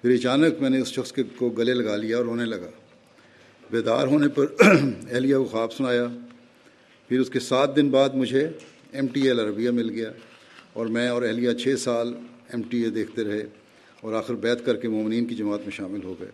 [0.01, 2.69] پھر اچانک میں نے اس شخص کے کو گلے لگا لیا اور رونے لگا۔
[3.71, 4.45] بیدار ہونے پر
[5.11, 6.07] اہلیہ کو خواب سنایا۔
[7.07, 8.49] پھر اس کے سات دن بعد مجھے
[8.91, 10.11] ایم ٹی ایل عربیہ مل گیا
[10.73, 12.13] اور میں اور اہلیہ چھ سال
[12.53, 13.45] ایم ٹی اے دیکھتے رہے
[14.01, 16.29] اور آخر بیت کر کے مومنین کی جماعت میں شامل ہو گئے۔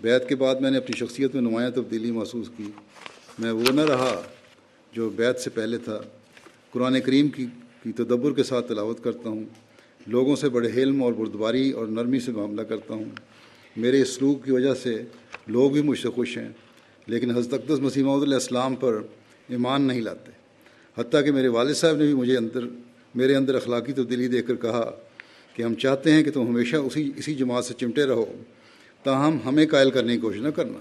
[0.00, 2.70] بیت کے بعد میں نے اپنی شخصیت میں نمایاں تبدیلی محسوس کی۔
[3.38, 4.22] میں وہ نہ رہا
[4.92, 6.00] جو بیت سے پہلے تھا۔
[6.70, 7.46] قرآن کریم کی
[7.82, 9.44] کی تدبر کے ساتھ تلاوت کرتا ہوں۔
[10.06, 13.04] لوگوں سے بڑے حلم اور بردباری اور نرمی سے معاملہ کرتا ہوں۔
[13.76, 15.02] میرے اس سلوک کی وجہ سے
[15.46, 16.48] لوگ بھی مجھ سے خوش ہیں،
[17.06, 19.00] لیکن حضرت اقدس مسیح علیہ السلام پر
[19.48, 20.30] ایمان نہیں لاتے۔
[20.96, 22.66] حتیٰ کہ میرے والد صاحب نے بھی مجھے اندر،
[23.14, 24.90] میرے اندر اخلاقی تبدیلی دے کر کہا
[25.54, 28.24] کہ ہم چاہتے ہیں کہ تم ہمیشہ اسی اسی جماعت سے چمٹے رہو،
[29.02, 30.78] تاہم ہمیں قائل کرنے کی کوشش نہ کرنا۔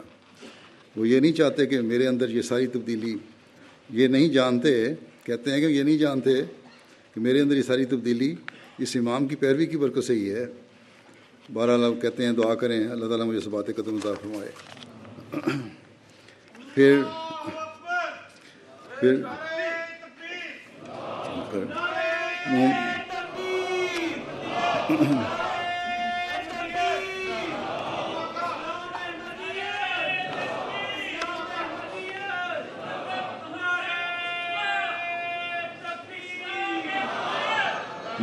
[0.95, 3.15] وہ یہ نہیں چاہتے کہ میرے اندر یہ ساری تبدیلی،
[3.89, 4.71] یہ نہیں جانتے،
[5.23, 6.31] کہتے ہیں کہ یہ نہیں جانتے
[7.13, 8.33] کہ میرے اندر یہ ساری تبدیلی
[8.77, 10.45] اس امام کی پیروی کی برکت سے ہی ہے۔
[11.53, 14.51] بارہ لوگ کہتے ہیں دعا کریں، اللہ تعالیٰ مجھے سبات قدم عطا فرمائے۔
[16.75, 17.01] پھر
[18.99, 19.23] پھر۔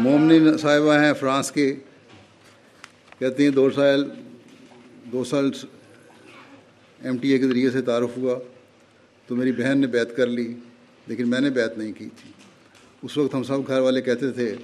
[0.01, 1.73] مومنی صاحبہ ہیں فرانس کی
[3.19, 4.11] کہتی ہیں دو سال
[5.13, 5.51] دو سال
[7.01, 8.39] ایم ٹی اے کے ذریعے سے تعارف ہوا،
[9.27, 10.55] تو میری بہن نے بیت کر لی،
[11.07, 12.31] لیکن میں نے بیت نہیں کی تھی۔
[13.03, 14.55] اس وقت ہم سب گھر والے کہتے تھے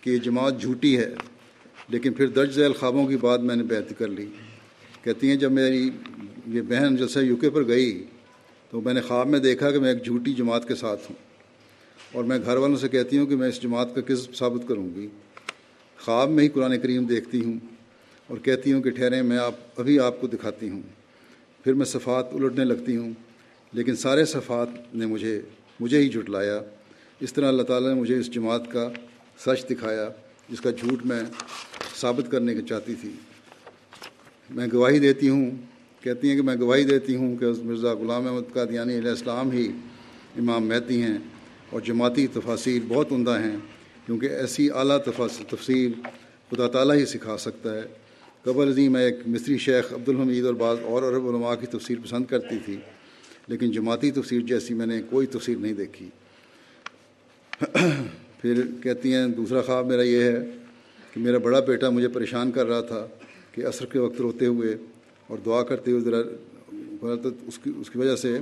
[0.00, 1.14] کہ یہ جماعت جھوٹی ہے،
[1.88, 4.26] لیکن پھر درج ذیل خوابوں کی بات میں نے بیعت کر لی۔
[5.02, 5.90] کہتی ہیں جب میری
[6.46, 8.04] یہ بہن جلسہ یو کے پر گئی،
[8.70, 11.27] تو میں نے خواب میں دیکھا کہ میں ایک جھوٹی جماعت کے ساتھ ہوں۔
[12.12, 14.88] اور میں گھر والوں سے کہتی ہوں کہ میں اس جماعت کا کس ثابت کروں
[14.94, 15.08] گی۔
[16.04, 17.58] خواب میں ہی قرآن کریم دیکھتی ہوں
[18.26, 20.82] اور کہتی ہوں کہ ٹھہریں، میں آپ، ابھی آپ کو دکھاتی ہوں۔
[21.64, 23.12] پھر میں صفات الٹنے لگتی ہوں،
[23.72, 25.40] لیکن سارے صفات نے مجھے
[25.80, 26.60] مجھے ہی جھٹلایا۔
[27.20, 28.90] اس طرح اللہ تعالیٰ نے مجھے اس جماعت کا
[29.38, 30.10] سچ دکھایا،
[30.48, 31.22] جس کا جھوٹ میں
[32.00, 33.10] ثابت کرنے کی چاہتی تھی۔
[34.50, 35.50] میں گواہی دیتی ہوں،
[36.00, 39.68] کہتی ہیں کہ میں گواہی دیتی ہوں کہ مرزا غلام احمد کا علیہ السلام ہی
[40.38, 41.18] امام مہتی ہیں۔
[41.70, 43.56] اور جماعتی تفاصیر بہت عمدہ ہیں،
[44.06, 44.98] کیونکہ ایسی اعلیٰ
[45.48, 45.92] تفصیل
[46.50, 47.82] خدا تعالیٰ ہی سکھا سکتا ہے۔
[48.42, 52.24] قبل ازیں میں ایک مصری شیخ عبدالحمید اور بعض اور عرب علماء کی تفسیر پسند
[52.24, 52.76] کرتی تھی،
[53.46, 56.08] لیکن جماعتی تفسیر جیسی میں نے کوئی تفسیر نہیں دیکھی۔
[58.40, 60.38] پھر کہتی ہیں، دوسرا خواب میرا یہ ہے
[61.14, 63.06] کہ میرا بڑا بیٹا مجھے پریشان کر رہا تھا
[63.52, 64.76] کہ عصر کے وقت روتے ہوئے
[65.26, 66.18] اور دعا کرتے ہوئے ذرا
[67.46, 68.38] اس کی اس کی وجہ سے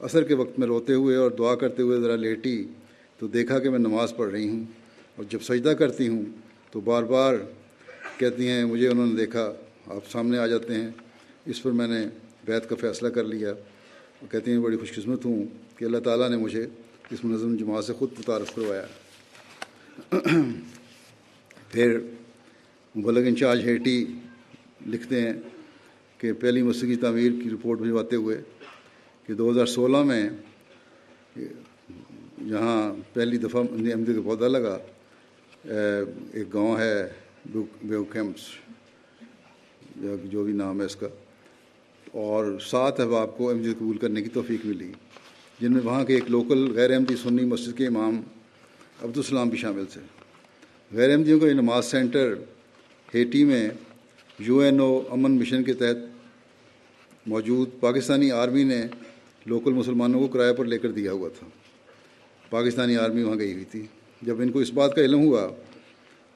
[0.00, 2.64] عصر کے وقت میں روتے ہوئے اور دعا کرتے ہوئے ذرا لیٹی
[3.18, 4.64] تو دیکھا کہ میں نماز پڑھ رہی ہوں
[5.16, 6.24] اور جب سجدہ کرتی ہوں
[6.70, 7.34] تو بار بار
[8.16, 9.52] کہتی ہیں، مجھے انہوں نے دیکھا،
[9.86, 10.90] آپ سامنے آ جاتے ہیں۔
[11.46, 12.06] اس پر میں نے
[12.44, 15.44] بیت کا فیصلہ کر لیا۔ اور کہتی ہیں بڑی خوش قسمت ہوں
[15.76, 16.66] کہ اللہ تعالیٰ نے مجھے
[17.10, 18.86] اس منظم جماعت سے خود متعارف کروایا۔
[21.68, 22.00] پھر
[22.96, 24.06] مبلغ انچارج ہیٹی
[24.86, 25.32] لکھتے ہیں
[26.18, 28.42] کہ پہلی موسیقی تعمیر کی رپورٹ بھجواتے ہوئے
[29.30, 30.28] کہ دو ہزار سولہ میں
[32.48, 34.76] جہاں پہلی دفعہ احمدی کا پودا لگا،
[35.64, 36.94] ایک گاؤں ہے
[37.44, 38.42] بیو کیمپس،
[40.30, 41.08] جو بھی نام ہے اس کا،
[42.22, 44.90] اور سات احباب کو احمدی جی قبول کرنے کی توفیق ملی،
[45.60, 48.20] جن میں وہاں کے ایک لوکل غیر احمدی جی سنی مسجد کے امام
[49.02, 50.00] عبدالسلام بھی شامل تھے۔
[50.92, 52.34] غیر احمدیوں کا یہ نماز سینٹر
[53.14, 53.68] ہیٹی میں
[54.38, 56.08] یو این او امن مشن کے تحت
[57.26, 58.80] موجود پاکستانی آرمی نے
[59.46, 61.46] لوکل مسلمانوں کو کرایہ پر لے کر دیا ہوا تھا۔
[62.50, 63.86] پاکستانی آرمی وہاں گئی ہوئی تھی۔
[64.22, 65.48] جب ان کو اس بات کا علم ہوا،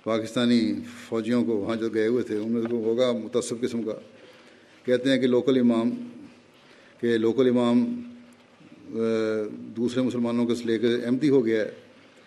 [0.04, 0.74] پاکستانی
[1.08, 3.92] فوجیوں کو وہاں جو گئے ہوئے تھے ان میں ہوگا متصب قسم کا۔
[4.84, 5.90] کہتے ہیں کہ لوکل امام،
[7.00, 8.02] کہ لوکل امام
[9.76, 11.70] دوسرے مسلمانوں کو لے کے احمدی ہو گیا ہے۔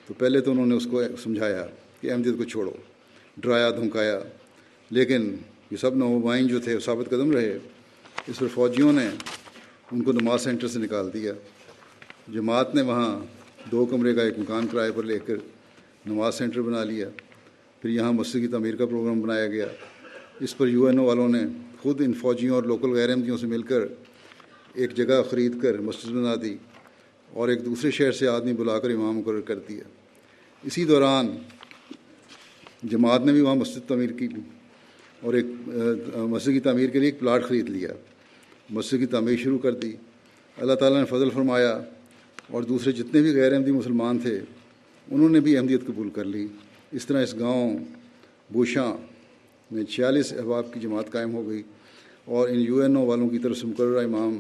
[0.07, 1.65] تو پہلے تو انہوں نے اس کو سمجھایا
[2.01, 2.71] کہ احمدیت کو چھوڑو۔
[3.37, 4.19] ڈرایا، دھمکایا۔
[4.89, 5.35] لیکن
[5.71, 7.57] یہ سب نوبائن جو تھے، ثابت قدم رہے۔
[8.27, 9.09] اس پر فوجیوں نے
[9.91, 11.33] ان کو نماز سینٹر سے نکال دیا۔
[12.33, 13.19] جماعت نے وہاں
[13.71, 15.35] دو کمرے کا ایک مکان کرائے پر لے کر
[16.05, 17.09] نماز سینٹر بنا لیا۔
[17.81, 19.67] پھر یہاں مسجد کی تعمیر کا پروگرام بنایا گیا۔
[20.39, 21.43] اس پر یو این او والوں نے
[21.81, 23.81] خود ان فوجیوں اور لوکل غیر احمدیوں سے مل کر
[24.73, 26.55] ایک جگہ خرید کر مسجد بنا دی
[27.33, 29.83] اور ایک دوسرے شہر سے آدمی بلا کر امام مقرر کر دیا۔
[30.63, 31.27] اسی دوران
[32.83, 34.27] جماعت نے بھی وہاں مسجد تعمیر کی
[35.21, 35.45] اور ایک
[36.15, 37.89] مسجد کی تعمیر کے لیے ایک پلاٹ خرید لیا۔
[38.69, 39.95] مسجد کی تعمیر شروع کر دی۔
[40.57, 41.81] اللہ تعالیٰ نے فضل فرمایا
[42.51, 44.39] اور دوسرے جتنے بھی غیر احمدی مسلمان تھے،
[45.11, 46.47] انہوں نے بھی احمدیت قبول کر لی۔
[46.91, 47.77] اس طرح اس گاؤں
[48.49, 48.97] بوشاں
[49.71, 51.63] میں چھیالیس احباب کی جماعت قائم ہو گئی
[52.25, 54.39] اور ان یو این او والوں کی طرف سے مقررہ امام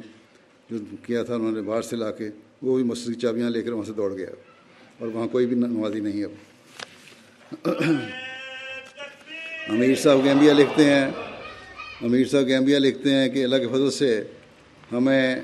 [0.69, 2.29] جو کیا تھا انہوں نے باہر سے لا کے،
[2.61, 4.29] وہ بھی مسجد کی چابیاں لے کر وہاں سے دوڑ گیا
[4.99, 7.69] اور وہاں کوئی بھی نمازی نہیں اب
[9.69, 11.11] امیر صاحب گیمبیا لکھتے ہیں
[12.01, 14.23] امیر صاحب گیمبیا لکھتے ہیں کہ اللہ کے فضل سے
[14.91, 15.35] ہمیں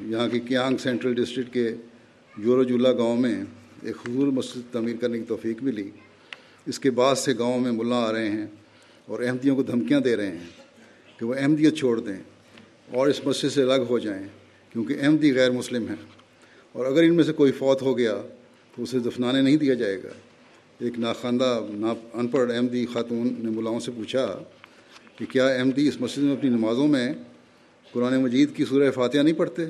[0.00, 1.74] یہاں کی کیانگ سینٹرل ڈسٹرکٹ کے
[2.36, 3.44] جورو جولا گاؤں میں
[3.82, 5.90] ایک حضور مسجد تعمیر کرنے کی توفیق ملی۔
[6.66, 8.46] اس کے بعد سے گاؤں میں ملا آ رہے ہیں
[9.06, 10.46] اور احمدیوں کو دھمکیاں دے رہے ہیں
[11.18, 12.22] کہ وہ احمدیت چھوڑ دیں
[12.90, 14.28] اور اس مسجد سے الگ ہو جائیں
[14.72, 15.96] کیونکہ احمدی غیر مسلم ہیں۔
[16.72, 18.22] اور اگر ان میں سے کوئی فوت ہو گیا
[18.76, 20.08] تو اسے دفنانے نہیں دیا جائے گا۔
[20.78, 24.38] ایک ناخواندہ نا ان پڑھ احمدی خاتون نے ملاؤں سے پوچھا
[25.16, 27.14] کہ کیا احمدی اس مسجد میں اپنی نمازوں میں
[27.92, 29.64] قرآن مجید کی سورہ فاتحہ نہیں پڑھتے؟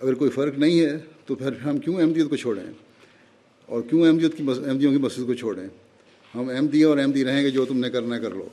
[0.00, 2.62] اگر کوئی فرق نہیں ہے تو پھر ہم کیوں احمدیت کو چھوڑیں؟
[3.66, 5.68] اور کیوں احمدیت کی احمدیوں کی مسجد کو چھوڑیں؟
[6.34, 8.48] ہم احمدی اور احمدی رہیں گے جو تم نے کرنا کر لو۔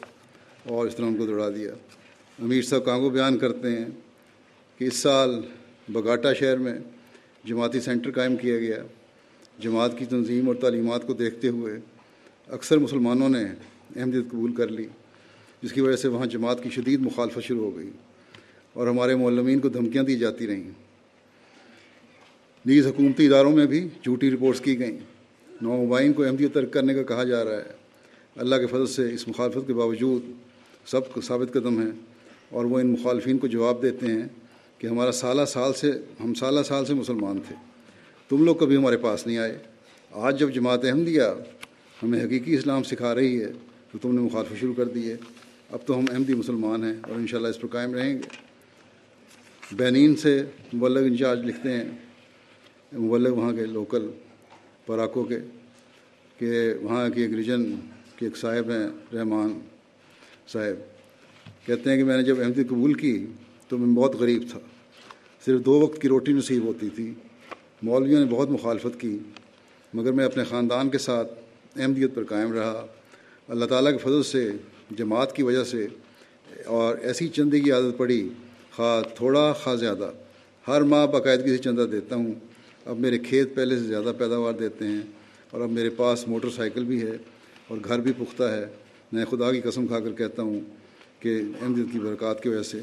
[0.63, 1.72] اور اس طرح ان کو دوڑا دیا۔
[2.41, 3.86] امیر صاحب کانگو بیان کرتے ہیں
[4.78, 5.41] کہ اس سال
[5.89, 6.80] بگاٹا شہر میں
[7.45, 8.84] جماعتی سینٹر قائم کیا گیا۔
[9.60, 11.80] جماعت کی تنظیم اور تعلیمات کو دیکھتے ہوئے
[12.47, 13.43] اکثر مسلمانوں نے
[13.95, 14.88] احمدیت قبول کر لی،
[15.62, 17.89] جس کی وجہ سے وہاں جماعت کی شدید مخالفت شروع ہو گئی
[18.74, 20.70] اور ہمارے معلمین کو دھمکیاں دی جاتی رہیں۔
[22.66, 24.97] نیز حکومتی اداروں میں بھی جھوٹی رپورٹس کی گئیں۔
[25.62, 27.80] نومبائن کو احمدیت ترک کرنے کا کہا جا رہا ہے۔
[28.36, 30.22] اللہ کے فضل سے اس مخالفت کے باوجود
[30.86, 31.91] سب ثابت قدم ہیں
[32.49, 34.24] اور وہ ان مخالفین کو جواب دیتے ہیں
[34.78, 35.91] کہ ہمارا سالہ سال سے
[36.24, 37.68] ہم سالہ سال سے مسلمان تھے۔
[38.30, 39.57] تم لوگ کبھی ہمارے پاس نہیں آئے۔
[40.11, 41.21] آج جب جماعت احمدیہ
[42.03, 43.51] ہمیں حقیقی اسلام سکھا رہی ہے،
[43.91, 45.15] تو تم نے مخالفت شروع کر دی ہے۔
[45.69, 48.21] اب تو ہم احمدی مسلمان ہیں اور انشاءاللہ اس پر قائم رہیں گے۔
[49.71, 50.43] بینین سے
[50.75, 51.86] مبلغ انچارج لکھتے ہیں،
[52.93, 54.07] مبلغ وہاں کے لوکل
[54.86, 55.39] پراکوں کے،
[56.38, 57.75] کہ وہاں کی ایک ریجن
[58.15, 59.59] کے ایک صاحب ہیں، رحمان
[60.47, 60.75] صاحب۔
[61.67, 63.25] کہتے ہیں کہ میں نے جب احمدی قبول کی
[63.67, 64.59] تو میں بہت غریب تھا۔
[65.45, 67.13] صرف دو وقت کی روٹی نصیب ہوتی تھی۔
[67.82, 69.17] مولویوں نے بہت مخالفت کی،
[69.93, 71.32] مگر میں اپنے خاندان کے ساتھ
[71.80, 72.86] احمدیت پر قائم رہا۔
[73.47, 74.49] اللہ تعالیٰ کے فضل سے،
[74.97, 75.88] جماعت کی وجہ سے،
[76.65, 78.30] اور ایسی چندے کی عادت پڑی،
[78.75, 80.11] خواہ تھوڑا، خواہ زیادہ۔
[80.67, 82.34] ہر ماہ باقاعدگی سے چندہ دیتا ہوں۔
[82.86, 85.01] اب میرے کھیت پہلے سے زیادہ پیداوار دیتے ہیں،
[85.49, 87.17] اور اب میرے پاس موٹر سائیکل بھی ہے،
[87.67, 88.65] اور گھر بھی پختہ ہے۔
[89.11, 90.59] میں خدا کی قسم کھا کر کہتا ہوں
[91.19, 92.80] کہ احمدیت کی برکات کی وجہ سے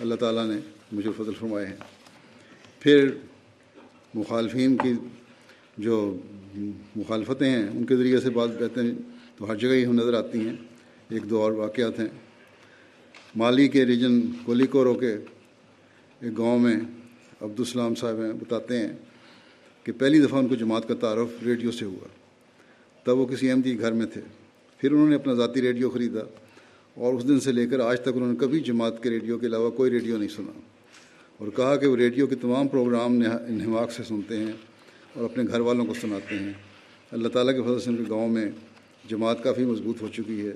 [0.00, 0.58] اللہ تعالیٰ نے
[0.92, 1.76] مجھے فضل فرمائے ہیں۔
[2.80, 3.10] پھر
[4.14, 4.92] مخالفین کی
[5.78, 6.16] جو
[6.96, 8.94] مخالفتیں ہیں، ان کے ذریعے سے بات کہتے ہیں،
[9.36, 10.56] تو ہر جگہ ہی ہم نظر آتی ہیں۔
[11.08, 12.08] ایک دو اور واقعات ہیں۔
[13.36, 15.12] مالی کے ریجن کولی کورو کے
[16.20, 16.76] ایک گاؤں میں
[17.40, 18.88] عبدالسلام صاحب ہیں، بتاتے ہیں
[19.84, 22.08] کہ پہلی دفعہ ان کو جماعت کا تعارف ریڈیو سے ہوا۔
[23.04, 24.20] تب وہ کسی احمدی گھر میں تھے۔
[24.78, 26.20] پھر انہوں نے اپنا ذاتی ریڈیو خریدا
[26.94, 29.46] اور اس دن سے لے کر آج تک انہوں نے کبھی جماعت کے ریڈیو کے
[29.46, 30.60] علاوہ کوئی ریڈیو نہیں سنا۔
[31.40, 33.14] اور کہا کہ وہ ریڈیو کے تمام پروگرام
[33.48, 34.52] نہواق سے سنتے ہیں
[35.14, 36.52] اور اپنے گھر والوں کو سناتے ہیں۔
[37.12, 38.50] اللہ تعالیٰ کے فضل سے ان کے گاؤں میں
[39.08, 40.52] جماعت کافی مضبوط ہو چکی ہے۔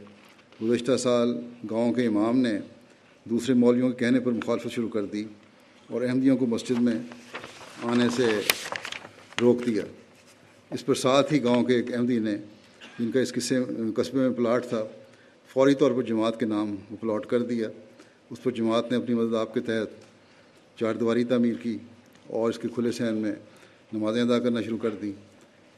[0.63, 2.59] گزشتہ سال گاؤں کے امام نے
[3.25, 5.25] دوسرے مولویوں کے کہنے پر مخالفت شروع کر دی
[5.87, 6.99] اور احمدیوں کو مسجد میں
[7.83, 8.41] آنے سے
[9.41, 9.83] روک دیا۔
[10.71, 12.37] اس پر ساتھ ہی گاؤں کے ایک احمدی نے
[12.99, 13.59] جن کا اس قصے
[13.97, 14.85] قصبے میں پلاٹ تھا،
[15.49, 17.69] فوری طور پر جماعت کے نام وہ پلاٹ کر دیا۔
[18.31, 20.14] اس پر جماعت نے اپنی مدد آپ کے تحت
[20.81, 21.77] چار دیواری تعمیر کی
[22.27, 23.33] اور اس کے کھلے سہن میں
[23.93, 25.13] نمازیں ادا کرنا شروع کر دی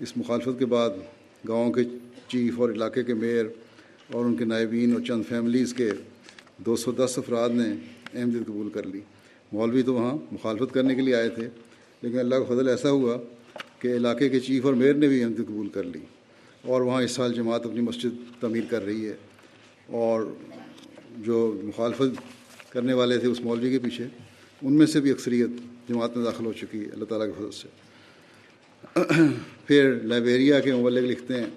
[0.01, 0.91] اس مخالفت کے بعد
[1.49, 1.83] گاؤں کے
[2.29, 3.47] چیف اور علاقے کے میئر
[4.13, 5.91] اور ان کے نائبین اور چند فیملیز کے
[6.67, 7.69] دو سو دس افراد نے
[8.15, 9.01] احمدیت قبول کر لی۔
[9.53, 11.49] مولوی تو وہاں مخالفت کرنے کے لیے آئے تھے،
[12.03, 13.17] لیکن اللہ کا فضل ایسا ہوا
[13.79, 16.01] کہ علاقے کے چیف اور میئر نے بھی احمدیت قبول کر لی
[16.63, 19.15] اور وہاں اس سال جماعت اپنی مسجد تعمیر کر رہی ہے
[20.01, 20.23] اور
[21.27, 24.07] جو مخالفت کرنے والے تھے اس مولوی کے پیچھے
[24.63, 25.49] ان میں سے بھی اکثریت
[25.89, 27.69] جماعت میں داخل ہو چکی ہے، اللہ تعالیٰ کے فضل سے۔
[29.67, 31.51] پھر لائبیریا کے مبلغ لکھتے ہیں۔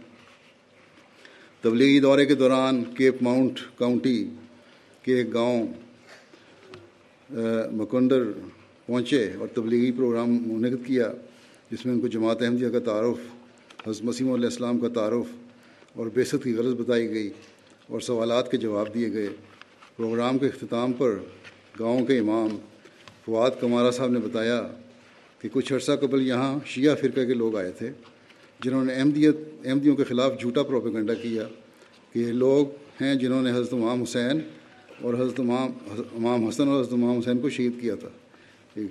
[1.62, 4.30] تبلیغی دورے کے دوران کیپ ماؤنٹ کاؤنٹی
[5.02, 5.68] کے ایک گاؤں
[7.72, 8.24] مکندر
[8.86, 11.12] پہنچے اور تبلیغی پروگرام منعقد کیا،
[11.72, 13.18] جس میں ان کو جماعت احمدیہ کا تعارف،
[13.88, 15.36] حضرت مسیم علیہ السلام کا تعارف
[15.94, 17.30] اور بیست کی غرض بتائی گئی
[17.88, 19.28] اور سوالات کے جواب دیے گئے۔
[19.98, 21.20] پروگرام کے اختتام پر
[21.80, 22.50] گاؤں کے امام
[23.30, 24.68] فواد کمارا صاحب نے بتایا
[25.40, 27.90] کہ کچھ عرصہ قبل یہاں شیعہ فرقہ کے لوگ آئے تھے،
[28.64, 31.44] جنہوں نے احمدیت، احمدیوں کے خلاف جھوٹا پروپیگنڈا کیا
[32.14, 32.68] کہ یہ لوگ
[33.02, 34.40] ہیں جنہوں نے حضرت امام حسین
[35.02, 35.70] اور حضرت امام
[36.16, 38.10] امام حسن اور حضرت امام حسین کو شہید کیا تھا۔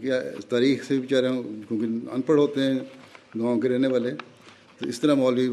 [0.00, 1.28] کیا تاریخ سے بیچارے
[1.68, 2.78] کیونکہ ان پڑھ ہوتے ہیں،
[3.38, 4.10] گاؤں کے رہنے والے۔
[4.78, 5.48] تو اس طرح مولوی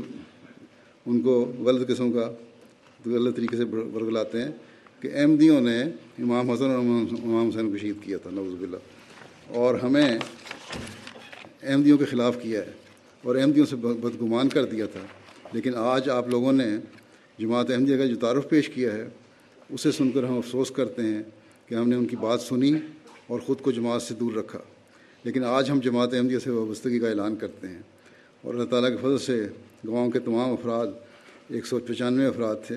[1.05, 2.31] ان کو غلط قسم کا،
[3.05, 4.51] غلط طریقے سے برگلاتے ہیں۔
[5.05, 5.81] کہ احمدیوں نے
[6.19, 8.77] امام حسن اور امام حسین کو شہید کیا تھا نوز باللہ۔
[9.47, 10.19] اور ہمیں
[11.63, 12.71] احمدیوں کے خلاف کیا ہے،
[13.23, 14.99] اور احمدیوں سے بدگمان کر دیا تھا۔
[15.53, 16.77] لیکن آج آپ لوگوں نے
[17.39, 19.07] جماعت احمدیہ کا جو تعارف پیش کیا ہے،
[19.69, 21.23] اسے سن کر ہم افسوس کرتے ہیں
[21.65, 22.73] کہ ہم نے ان کی بات سنی
[23.27, 24.59] اور خود کو جماعت سے دور رکھا۔
[25.23, 27.81] لیکن آج ہم جماعت احمدیہ سے وابستگی کا اعلان کرتے ہیں۔
[28.41, 29.47] اور اللہ تعالیٰ کے فضل سے
[29.87, 30.87] گاؤں کے تمام افراد،
[31.49, 32.75] ایک سو پچانوے افراد تھے،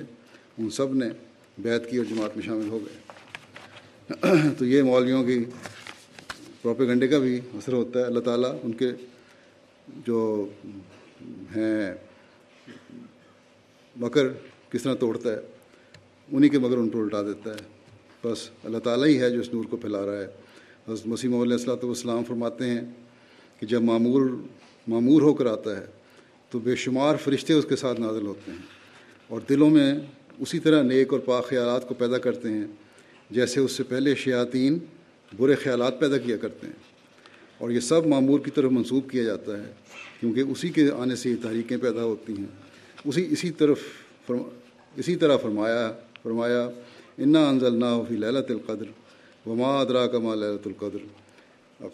[0.57, 1.05] ان سب نے
[1.61, 2.97] بیت کی اور جماعت میں شامل ہو گئے۔
[4.57, 5.45] تو یہ مولویوں کی
[6.61, 8.91] پروپیگنڈے کا بھی اثر ہوتا ہے۔ اللہ تعالیٰ ان کے
[10.07, 10.47] جو
[11.55, 11.93] ہیں
[13.95, 14.27] مکر
[14.71, 15.37] کس طرح توڑتا ہے
[16.31, 17.79] انہیں کے مگر ان پر الٹا دیتا ہے۔
[18.23, 20.27] بس اللہ تعالیٰ ہی ہے جو اس نور کو پھیلا رہا ہے۔
[20.87, 22.81] حضرت مسیم علیہ السلاۃ والسلام فرماتے ہیں
[23.59, 24.21] کہ جب معمور
[24.87, 25.85] معمور ہو کر آتا ہے
[26.49, 28.57] تو بے شمار فرشتے اس کے ساتھ نازل ہوتے ہیں
[29.27, 29.93] اور دلوں میں
[30.39, 32.65] اسی طرح نیک اور پاک خیالات کو پیدا کرتے ہیں،
[33.29, 34.77] جیسے اس سے پہلے شیاطین
[35.37, 36.73] برے خیالات پیدا کیا کرتے ہیں۔
[37.57, 39.71] اور یہ سب معمور کی طرف منسوخ کیا جاتا ہے،
[40.19, 42.45] کیونکہ اسی کے آنے سے یہ تحریکیں پیدا ہوتی ہیں۔
[43.05, 43.79] اسی اسی طرف
[44.27, 44.43] فرما
[44.95, 45.91] اسی طرح فرمایا
[46.23, 46.69] فرمایا،
[47.17, 48.85] انا انزل نا فی للت القدر
[49.49, 51.05] وما ادرا کما للت القدر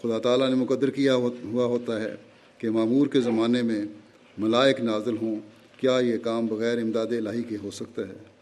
[0.02, 2.16] خدا تعالیٰ نے مقدر کیا ہوا ہوتا ہے
[2.58, 3.86] کہ معمور کے زمانے میں
[4.38, 5.36] ملائک نازل ہوں،
[5.78, 8.35] کیا یہ کام بغیر امداد الہی کے ہو سکتا ہے؟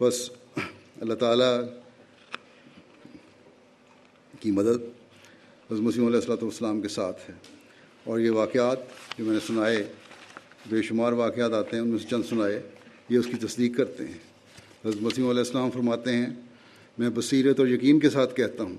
[0.00, 0.30] بس
[1.00, 1.60] اللہ تعالیٰ
[4.40, 4.82] کی مدد
[5.70, 7.34] حضرت مسیم علیہ السلۃ والسلام کے ساتھ ہے۔
[8.04, 8.78] اور یہ واقعات
[9.18, 9.92] جو میں نے سنائے،
[10.66, 12.62] بے شمار واقعات آتے ہیں، ان میں سے چند سنائے،
[13.08, 14.18] یہ اس کی تصدیق کرتے ہیں۔
[14.84, 16.26] حضرت مسیم علیہ السلام فرماتے ہیں،
[16.98, 18.76] میں بصیرت اور یقین کے ساتھ کہتا ہوں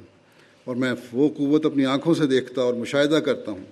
[0.64, 3.66] اور میں وہ قوت اپنی آنکھوں سے دیکھتا اور مشاہدہ کرتا ہوں۔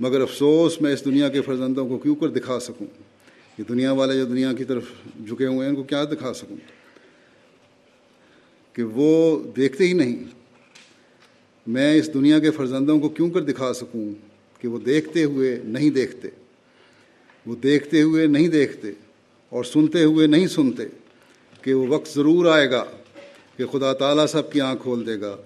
[0.00, 2.86] مگر افسوس، میں اس دنیا کے فرزندوں کو کیوں کر دکھا سکوں؟
[3.58, 4.82] یہ دنیا والے جو دنیا کی طرف
[5.26, 6.56] جھکے ہوئے ہیں، ان کو کیا دکھا سکوں؟
[8.72, 10.24] کہ وہ دیکھتے ہی نہیں۔
[11.66, 14.14] میں اس دنیا کے فرزندوں کو کیوں کر دکھا سکوں
[14.60, 16.28] کہ وہ دیکھتے ہوئے نہیں دیکھتے؟
[17.46, 18.92] وہ دیکھتے ہوئے نہیں دیکھتے
[19.48, 20.82] اور سنتے ہوئے نہیں سنتے
[21.62, 22.84] کہ وہ وقت ضرور آئے گا
[23.56, 25.36] کہ خدا تعالیٰ سب کی آنکھ کھول دے گا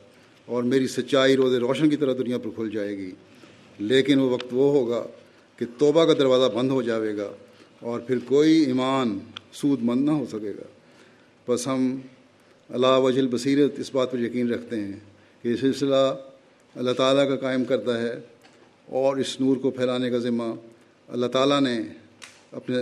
[0.47, 3.11] اور میری سچائی روز روشن کی طرح دنیا پر کھل جائے گی۔
[3.79, 5.07] لیکن وہ وقت وہ ہوگا
[5.57, 7.33] کہ توبہ کا دروازہ بند ہو جائے گا
[7.83, 9.19] اور پھر کوئی ایمان
[9.53, 10.67] سود مند نہ ہو سکے گا۔
[11.49, 12.01] بس ہم
[12.69, 14.93] اللہ وجل بصیرت اس بات پر یقین رکھتے ہیں
[15.43, 16.15] کہ یہ سلسلہ
[16.75, 18.21] اللہ تعالیٰ کا قائم کرتا ہے
[18.87, 20.43] اور اس نور کو پھیلانے کا ذمہ
[21.09, 21.81] اللہ تعالیٰ نے
[22.53, 22.77] اپنے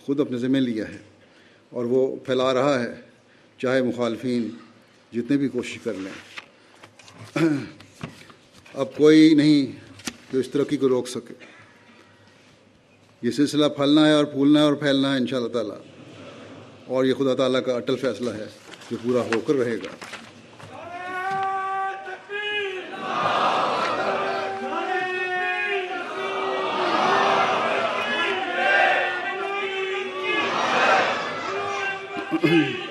[0.00, 0.98] خود اپنے ذمہ لیا ہے
[1.70, 2.94] اور وہ پھیلا رہا ہے۔
[3.58, 4.48] چاہے مخالفین
[5.14, 6.42] جتنے بھی کوشش کر لیں۔
[8.74, 9.66] اب کوئی نہیں
[10.32, 11.51] جو اس ترقی کو روک سکے۔
[13.22, 15.76] یہ سلسلہ پھلنا ہے اور پھولنا ہے اور پھیلنا ہے ان شاء اللہ تعالیٰ۔
[16.86, 18.46] اور یہ خدا تعالیٰ کا اٹل فیصلہ ہے
[18.90, 19.88] جو پورا ہو کر رہے گا۔
[32.42, 32.81] یہ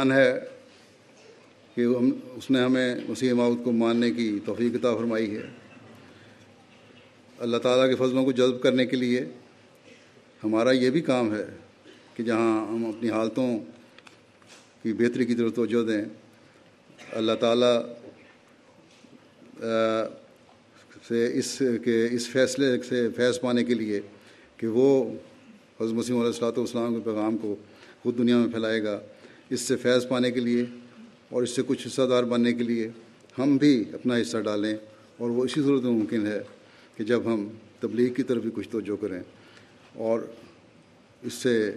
[0.00, 0.38] احسان ہے
[1.74, 5.42] کہ ہم اس نے ہمیں مسیح ماؤد کو ماننے کی توفیق عطا فرمائی ہے۔
[7.38, 9.24] اللہ تعالیٰ کے فضلوں کو جذب کرنے کے لیے
[10.44, 11.44] ہمارا یہ بھی کام ہے
[12.14, 13.48] کہ جہاں ہم اپنی حالتوں
[14.82, 16.04] کی بہتری کی طرف توجہ دیں۔
[17.12, 17.76] اللہ تعالیٰ
[21.08, 24.00] سے اس کے اس فیصلے سے فیض پانے کے لیے
[24.56, 24.88] کہ وہ
[25.80, 27.56] حضرت مسیم علیہ السلاۃ والسلام کے پیغام کو
[28.02, 29.00] خود دنیا میں پھیلائے گا۔
[29.50, 30.64] اس سے فیض پانے کے لیے
[31.28, 32.90] اور اس سے کچھ حصہ دار بننے کے لیے
[33.38, 34.76] ہم بھی اپنا حصہ ڈالیں
[35.16, 36.40] اور وہ اسی صورت میں ممکن ہے
[36.96, 37.48] کہ جب ہم
[37.80, 39.20] تبلیغ کی طرف بھی کچھ توجہ کریں
[39.94, 40.20] اور
[41.22, 41.72] اس سے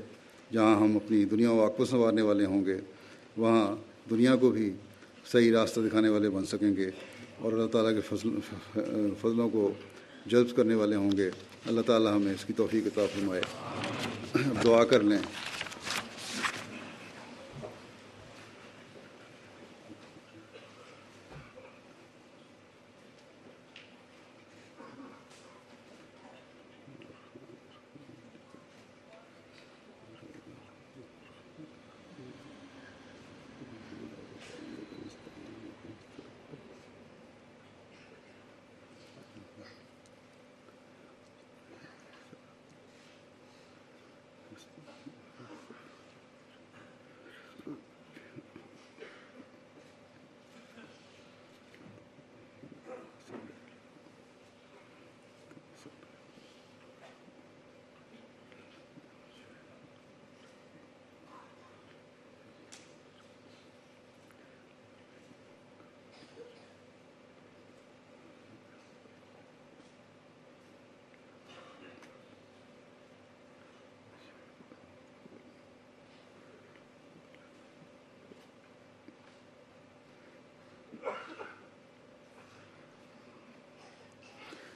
[0.54, 2.78] جہاں ہم اپنی دنیا واقف سنوارنے والے ہوں گے،
[3.38, 3.76] وہاں
[4.10, 4.72] دنیا کو بھی
[5.32, 6.90] صحیح راستہ دکھانے والے بن سکیں گے
[7.40, 8.30] اور اللہ تعالیٰ کے فضل
[9.22, 9.74] فضلوں کو
[10.26, 11.30] جذب کرنے والے ہوں گے۔
[11.66, 13.42] اللہ تعالیٰ ہمیں اس کی توفیق عطا فرمائے۔
[14.64, 15.18] دعا کر لیں۔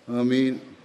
[0.10, 0.67] Amin.